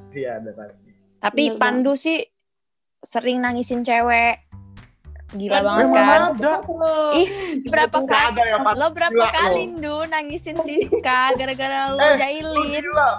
Iya, 0.09 0.37
ada 0.37 0.49
pasti. 0.51 0.89
Tapi 1.19 1.43
Bener 1.47 1.57
Pandu 1.57 1.93
sih 1.93 2.25
sering 2.99 3.37
nangisin 3.37 3.81
cewek. 3.81 4.41
Gila 5.29 5.59
Kan 5.59 5.63
banget 5.63 5.85
memang 5.85 5.93
kan? 5.93 6.21
ada. 6.33 6.53
Ih, 7.13 7.27
berapa 7.63 7.97
kali? 7.99 8.17
ada 8.31 8.41
ya. 8.43 8.57
Lo 8.73 8.87
berapa 8.89 9.13
Gila, 9.13 9.29
kali 9.29 9.61
lo. 9.61 9.73
Ndu 9.75 9.95
nangisin 10.07 10.57
Siska 10.57 11.35
gara-gara 11.35 11.91
lo 11.91 11.99
Eh, 11.99 12.07
Lu 12.07 12.17
jailin? 12.17 12.81
gila. 12.81 13.09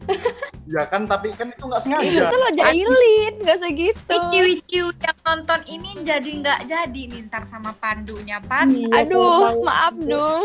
ya 0.74 0.86
kan, 0.86 1.04
tapi 1.04 1.34
kan 1.34 1.50
itu 1.50 1.64
nggak 1.66 1.82
sengaja. 1.82 2.28
Itu 2.30 2.36
lo 2.36 2.48
jailin, 2.54 3.34
gak 3.42 3.58
segitu. 3.58 4.06
Wiki-wiki 4.08 4.78
yang 4.96 5.18
nonton 5.22 5.60
ini 5.66 5.90
jadi 6.00 6.30
nggak 6.40 6.60
jadi 6.66 7.00
nih 7.10 7.20
ntar 7.26 7.42
sama 7.42 7.74
Pandunya 7.76 8.38
Pan. 8.44 8.70
Iya, 8.70 8.88
Aduh, 9.02 9.50
tahu. 9.50 9.60
maaf 9.62 9.94
Dul. 9.96 10.40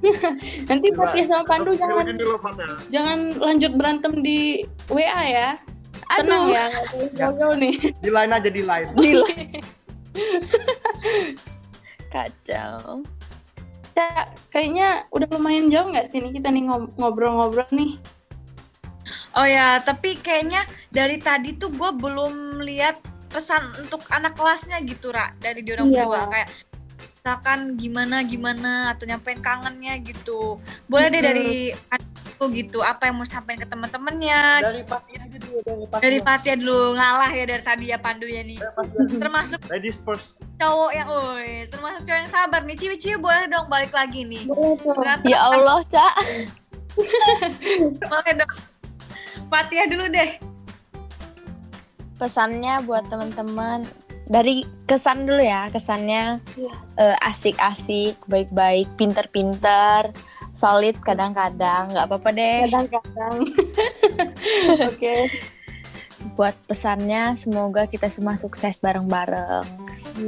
nanti. 0.68 0.88
Fatia 0.92 1.24
sama 1.28 1.44
Pandu 1.44 1.70
Gini, 1.72 1.80
jangan 1.80 2.04
loh, 2.08 2.40
ya. 2.40 2.68
jangan 2.88 3.18
lanjut 3.36 3.72
berantem 3.76 4.12
di 4.24 4.64
WA 4.88 5.22
ya 5.22 5.50
tenang 6.10 6.48
Aduh, 6.48 6.56
ya 6.56 6.64
nggak 6.66 7.28
ngobrol 7.30 7.52
nih 7.60 7.74
Di 8.04 8.10
line 8.10 8.32
aja 8.32 8.50
di 8.50 8.62
line. 8.64 8.88
gila. 8.96 9.28
Kacau. 12.10 13.04
Cak, 13.90 14.26
kayaknya 14.50 15.04
udah 15.10 15.28
lumayan 15.30 15.68
jauh 15.68 15.86
nggak 15.86 16.08
sih 16.08 16.18
nih 16.18 16.32
kita 16.32 16.48
nih 16.48 16.64
ngob- 16.64 16.94
ngobrol-ngobrol 16.96 17.66
nih 17.70 17.98
Oh 19.30 19.46
ya, 19.46 19.78
tapi 19.78 20.18
kayaknya 20.18 20.66
dari 20.90 21.22
tadi 21.22 21.54
tuh 21.54 21.70
gue 21.70 21.90
belum 21.94 22.58
lihat 22.60 22.98
pesan 23.30 23.62
untuk 23.78 24.02
anak 24.10 24.34
kelasnya 24.34 24.82
gitu, 24.82 25.14
Ra, 25.14 25.30
dari 25.38 25.62
dia 25.62 25.78
orang 25.78 25.86
Iya. 25.86 26.02
berdua 26.02 26.22
kayak 26.26 26.48
misalkan 27.20 27.60
gimana 27.76 28.24
gimana 28.24 28.72
atau 28.96 29.04
nyampein 29.06 29.38
kangennya 29.38 30.00
gitu. 30.02 30.58
Boleh 30.88 31.12
deh 31.14 31.22
dari 31.22 31.70
aku 31.92 32.48
gitu, 32.50 32.80
apa 32.80 33.06
yang 33.06 33.20
mau 33.20 33.28
sampaikan 33.28 33.62
ke 33.62 33.68
teman-temannya. 33.68 34.66
Dari 34.66 34.82
Pati 34.82 35.12
aja 35.14 35.36
dulu, 35.38 35.58
dari 35.62 35.84
Pati. 35.86 36.02
Dari 36.02 36.18
Fatia 36.24 36.54
dulu 36.56 36.96
ngalah 36.96 37.30
ya 37.30 37.44
dari 37.44 37.62
tadi 37.62 37.84
ya 37.92 37.98
Pandunya 38.00 38.42
nih. 38.42 38.58
Dari 38.58 38.72
Pati. 38.72 38.94
Termasuk 39.20 39.58
Ladies 39.68 40.00
first. 40.02 40.26
cowok 40.58 40.90
yang, 40.92 41.08
woi, 41.08 41.52
termasuk 41.70 42.02
cowok 42.02 42.18
yang 42.18 42.30
sabar 42.32 42.60
nih. 42.66 42.76
Ciwi-ciwi 42.80 43.16
boleh 43.20 43.44
dong 43.46 43.68
balik 43.70 43.92
lagi 43.94 44.26
nih. 44.26 44.48
boleh 44.48 45.22
Ya 45.28 45.38
Allah, 45.38 45.84
Cak. 45.86 46.14
boleh 48.10 48.32
dong. 48.34 48.52
Fatia 49.48 49.84
dulu 49.90 50.06
deh. 50.08 50.30
Pesannya 52.16 52.84
buat 52.84 53.08
teman-teman 53.08 53.88
dari 54.30 54.62
kesan 54.86 55.26
dulu 55.26 55.42
ya, 55.42 55.66
kesannya 55.74 56.38
Iya. 56.54 56.72
eh, 57.02 57.16
asik-asik, 57.26 58.14
baik-baik, 58.30 58.86
pinter-pinter, 58.94 60.14
solid 60.54 60.94
kadang-kadang, 61.02 61.90
nggak 61.90 62.06
apa-apa 62.06 62.30
deh. 62.30 62.70
kadang-kadang 62.70 63.34
oke 64.92 65.14
Buat 66.36 66.54
pesannya, 66.68 67.34
semoga 67.34 67.88
kita 67.88 68.06
semua 68.12 68.36
sukses 68.36 68.78
bareng-bareng. 68.78 69.64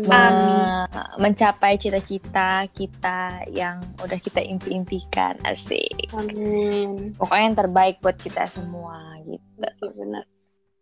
Amin. 0.09 0.88
Mencapai 1.20 1.76
cita-cita 1.76 2.64
kita 2.72 3.44
yang 3.52 3.78
udah 4.00 4.18
kita 4.18 4.40
impi-impikan 4.40 5.37
asik. 5.44 6.09
Amin. 6.16 7.12
pokoknya 7.16 7.44
yang 7.52 7.59
terbaik 7.59 7.96
buat 8.00 8.16
kita 8.16 8.48
semua 8.48 9.20
gitu. 9.28 9.87
Benar. 9.92 10.24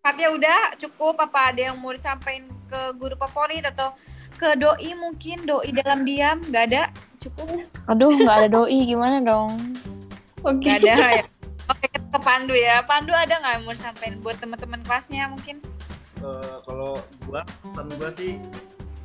Fatia 0.00 0.32
udah 0.32 0.60
cukup? 0.80 1.20
Apa 1.20 1.52
ada 1.52 1.70
yang 1.70 1.76
mau 1.76 1.92
disampaikan 1.92 2.48
ke 2.70 2.80
guru 2.96 3.18
favorit 3.20 3.66
atau 3.68 3.92
ke 4.38 4.56
doi 4.56 4.96
mungkin? 4.96 5.44
Doi 5.44 5.74
dalam 5.76 6.08
diam 6.08 6.40
nggak 6.40 6.64
ada? 6.72 6.82
Cukup? 7.20 7.68
Aduh 7.90 8.16
nggak 8.16 8.36
ada 8.46 8.48
doi 8.48 8.78
gimana 8.88 9.20
dong? 9.20 9.52
Oke. 10.40 10.64
nggak 10.64 10.88
ada 10.88 11.20
ya. 11.20 11.24
Oke 11.68 11.86
kita 11.92 12.08
ke 12.08 12.20
Pandu 12.24 12.54
ya. 12.56 12.80
Pandu 12.88 13.12
ada 13.12 13.36
nggak 13.36 13.52
yang 13.60 13.64
mau 13.68 13.74
disampaikan 13.76 14.16
buat 14.24 14.40
teman-teman 14.40 14.80
kelasnya 14.88 15.28
mungkin? 15.28 15.60
Eh, 16.20 16.56
kalau 16.68 17.00
gua 17.24 17.40
pesan 17.44 17.86
gua 17.96 18.10
sih 18.12 18.36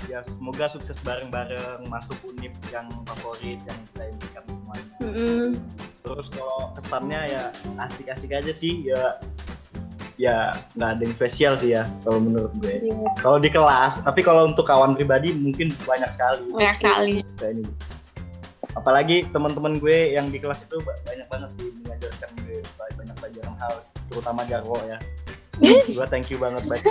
ya 0.05 0.19
semoga 0.21 0.69
sukses 0.69 0.97
bareng-bareng 1.01 1.87
masuk 1.89 2.17
univ 2.29 2.53
yang 2.69 2.85
favorit 3.09 3.59
yang 3.65 3.79
kita 3.91 4.03
impikan 4.11 4.43
semuanya. 4.45 4.95
Mm-mm. 5.01 5.47
Terus 6.05 6.27
kalau 6.29 6.69
kesannya 6.77 7.19
ya 7.25 7.43
asik-asik 7.81 8.31
aja 8.31 8.53
sih 8.53 8.85
ya 8.85 9.17
ya 10.15 10.55
nggak 10.79 10.89
ada 10.95 11.01
yang 11.03 11.15
spesial 11.17 11.53
sih 11.59 11.75
ya 11.75 11.83
kalau 12.05 12.23
menurut 12.23 12.53
gue. 12.63 12.87
Iya. 12.87 13.09
Kalau 13.19 13.37
di 13.41 13.49
kelas, 13.51 13.99
tapi 14.05 14.23
kalau 14.23 14.47
untuk 14.47 14.63
kawan 14.63 14.95
pribadi 14.95 15.35
mungkin 15.35 15.73
banyak 15.83 16.07
sekali. 16.13 16.47
banyak 16.55 16.75
sekali 16.79 17.11
ini. 17.19 17.63
Apalagi 18.75 19.23
teman-teman 19.31 19.79
gue 19.79 20.15
yang 20.15 20.27
di 20.31 20.39
kelas 20.39 20.67
itu 20.67 20.75
ba- 20.83 20.99
banyak 21.07 21.27
banget 21.31 21.49
sih 21.59 21.67
mengajarkan 21.83 22.29
gue 22.43 22.59
ba- 22.75 22.95
banyak 22.95 23.15
pelajaran 23.19 23.55
hal, 23.59 23.73
terutama 24.11 24.41
Jarwo 24.47 24.77
ya. 24.87 24.99
Gue 25.61 26.07
thank 26.07 26.27
you 26.27 26.37
banget 26.37 26.63
banyak. 26.65 26.85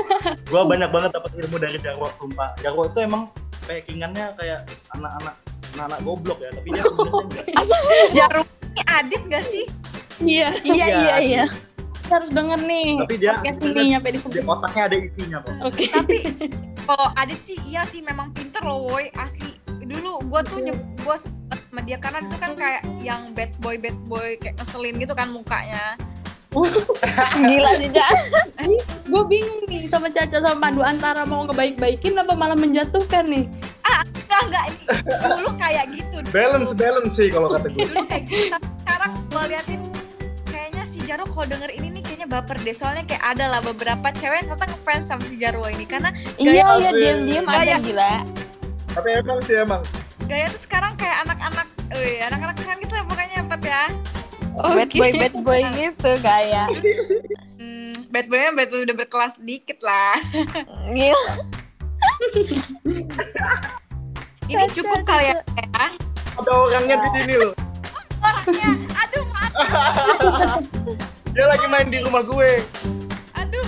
Gue 0.45 0.63
banyak 0.63 0.89
banget 0.89 1.11
dapat 1.13 1.31
ilmu 1.37 1.57
dari 1.57 1.77
Jarwo 1.79 2.09
sumpah. 2.17 2.57
Jarwo 2.59 2.89
itu 2.89 2.99
emang 3.01 3.29
packingannya 3.65 4.33
kayak 4.35 4.61
anak-anak 4.93 5.35
anak-anak 5.75 6.01
goblok 6.01 6.39
ya, 6.39 6.51
tapi 6.53 6.69
dia 6.71 6.85
sebenarnya 6.87 7.25
enggak. 7.27 7.47
jarum 8.15 8.47
ini 8.47 8.83
Adit 8.87 9.23
gak 9.27 9.45
sih 9.45 9.65
Iya. 10.21 10.49
iya 10.63 10.87
iya 10.87 11.17
iya 11.19 11.45
Kita 11.99 12.21
harus 12.21 12.31
denger 12.31 12.61
nih. 12.63 12.89
Tapi 13.01 13.15
dia 13.17 13.33
Podcast 13.35 13.57
sebenarnya 13.59 13.81
ini 13.81 13.91
nyampe 13.91 14.09
di 14.09 14.19
di 14.23 14.41
otaknya 14.45 14.83
ada 14.85 14.97
isinya 15.01 15.39
kok. 15.41 15.53
Oke. 15.65 15.85
tapi 15.91 16.17
kalau 16.87 17.07
Adit 17.17 17.41
sih 17.43 17.59
iya 17.65 17.83
sih 17.85 18.01
memang 18.01 18.31
pinter 18.31 18.61
loh 18.61 18.87
woi 18.87 19.09
asli 19.17 19.57
dulu 19.85 20.17
gue 20.23 20.41
tuh 20.45 20.59
nyeb 20.61 20.77
gue 20.97 21.17
sempet 21.19 21.61
sama 21.65 21.81
dia 21.83 21.99
karena 21.99 22.25
itu 22.25 22.37
kan 22.39 22.51
kayak 22.55 22.83
yang 23.01 23.21
bad 23.33 23.53
boy 23.59 23.77
bad 23.77 23.93
boy 24.05 24.33
kayak 24.39 24.57
ngeselin 24.57 24.97
gitu 24.97 25.13
kan 25.13 25.29
mukanya 25.29 25.97
gila 26.55 27.71
sih. 27.77 27.91
Gue 29.05 29.23
bingung 29.27 29.63
nih 29.67 29.91
sama 29.91 30.09
Caca 30.09 30.39
sama 30.39 30.59
Pandu 30.61 30.81
antara 30.81 31.23
mau 31.25 31.43
ngebaik-baikin 31.45 32.15
apa 32.15 32.33
malah 32.33 32.55
menjatuhkan 32.55 33.27
nih. 33.27 33.45
enggak 33.85 34.43
enggak 34.51 34.65
ini 34.67 34.85
dulu 35.31 35.51
kayak 35.55 35.85
gitu 35.93 36.17
dulu. 36.19 36.33
Balance 36.33 36.73
balance 36.75 37.15
sih 37.15 37.29
kalau 37.29 37.47
kata 37.49 37.69
gue. 37.69 37.85
dulu 37.85 38.03
kayak 38.05 38.23
gitu 38.27 38.45
tapi 38.51 38.67
sekarang 38.81 39.13
gue 39.31 39.43
liatin 39.47 39.81
kayaknya 40.45 40.83
si 40.85 40.99
Jarwo 41.01 41.27
kalau 41.29 41.47
denger 41.47 41.71
ini 41.71 41.87
nih 41.93 42.03
kayaknya 42.03 42.27
baper 42.27 42.57
deh 42.59 42.75
soalnya 42.75 43.05
kayak 43.05 43.23
ada 43.23 43.47
lah 43.47 43.61
beberapa 43.61 44.11
cewek 44.11 44.43
yang 44.43 44.49
ternyata 44.51 44.67
ngefans 44.73 45.05
sama 45.07 45.23
si 45.29 45.37
Jarwo 45.37 45.67
ini 45.69 45.85
karena 45.85 46.11
iya 46.35 46.67
iya 46.81 46.91
diem 47.23 47.47
ada 47.47 47.79
gila 47.79 48.13
Tapi 48.91 49.09
emang 49.13 49.39
sih 49.43 49.55
emang. 49.55 49.83
gaya 50.25 50.47
tuh 50.49 50.61
sekarang 50.61 50.93
kayak 50.97 51.17
anak-anak 51.23 51.67
eh 51.93 52.19
anak-anak 52.25 52.57
keren 52.57 52.79
gitu 52.81 52.95
ya 52.97 53.05
pokoknya 53.05 53.39
empat 53.45 53.61
ya 53.63 53.83
bad 54.55 54.91
boy 54.91 55.11
bad 55.13 55.35
boy 55.41 55.61
gitu 55.75 56.11
kayak 56.21 56.69
Hmm, 57.55 57.95
bad 58.11 58.27
boy 58.27 58.39
bad 58.53 58.69
boy 58.69 58.81
udah 58.83 58.97
berkelas 58.97 59.35
dikit 59.41 59.79
lah. 59.81 60.19
Gila. 60.87 61.33
Ini 64.45 64.65
cukup 64.71 65.01
kali 65.03 65.33
ya. 65.33 65.37
Ada 66.35 66.51
orangnya 66.53 66.97
di 67.01 67.09
sini 67.15 67.35
loh. 67.41 67.55
Orangnya, 68.21 68.71
aduh, 68.97 69.25
maaf, 69.31 69.53
Dia 71.35 71.45
lagi 71.47 71.67
main 71.69 71.89
di 71.89 71.99
rumah 72.01 72.23
gue. 72.25 72.51
aduh. 73.35 73.65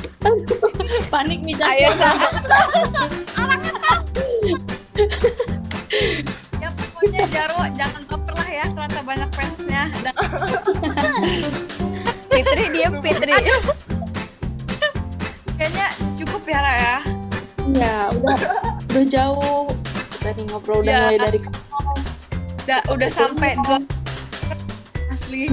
Panik 1.06 1.40
nih 1.44 1.56
Ayo, 1.60 1.90
udah 18.26 18.38
udah 18.84 19.04
jauh. 19.06 19.64
Kita 20.12 20.28
nih 20.32 20.44
ngobrol 20.48 20.76
udah 20.80 20.90
Ya. 20.90 21.00
mulai 21.06 21.18
dari 21.20 21.38
Udah 22.60 22.80
udah 22.90 23.08
sampai 23.08 23.54
dua 23.56 23.78
asli 25.08 25.46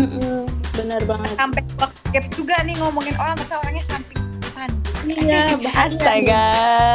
benar 0.73 1.01
banget. 1.05 1.29
sampai 1.35 1.61
gap 2.09 2.25
juga 2.33 2.55
nih 2.63 2.73
ngomongin 2.75 3.13
orang 3.15 3.37
tapi 3.37 3.53
orangnya 3.55 3.83
samping 3.83 4.17
depan. 4.39 4.69
Iya. 5.05 5.43
Astaga. 5.85 6.45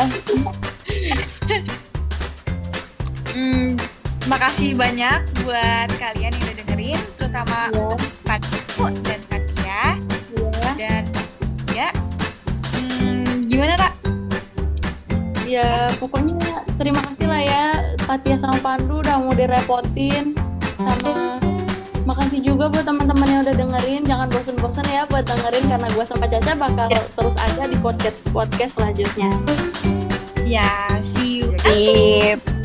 Hmm, 3.30 3.78
makasih 4.26 4.74
banyak 4.74 5.14
buat 5.38 5.86
kalian 5.94 6.32
yang 6.32 6.42
udah 6.42 6.56
dengerin 6.58 7.00
terutama 7.14 7.70
Iya, 7.70 7.86
Katiku 8.26 8.84
Ya, 15.48 15.88
pokoknya 15.96 16.60
terima 16.76 17.00
kasih 17.08 17.24
lah 17.24 17.40
ya. 17.40 17.64
Fatia 18.04 18.36
sama 18.36 18.60
Pandu 18.60 19.00
udah 19.00 19.16
mau 19.16 19.32
direpotin. 19.32 20.36
Sama 20.76 21.40
makasih 22.04 22.44
juga 22.44 22.68
buat 22.68 22.84
teman-teman 22.84 23.28
yang 23.32 23.40
udah 23.48 23.56
dengerin. 23.56 24.04
Jangan 24.04 24.28
bosen-bosen 24.28 24.84
ya 24.92 25.08
buat 25.08 25.24
dengerin 25.24 25.64
karena 25.72 25.88
gue 25.88 26.04
sama 26.04 26.28
Caca 26.28 26.52
bakal 26.52 26.86
terus 26.92 27.34
ada 27.40 27.64
di 27.64 27.76
podcast 27.80 28.18
podcast 28.28 28.72
selanjutnya. 28.76 29.32
Ya, 30.44 30.68
see 31.00 31.40
you. 31.40 31.56
Sip. 31.64 32.57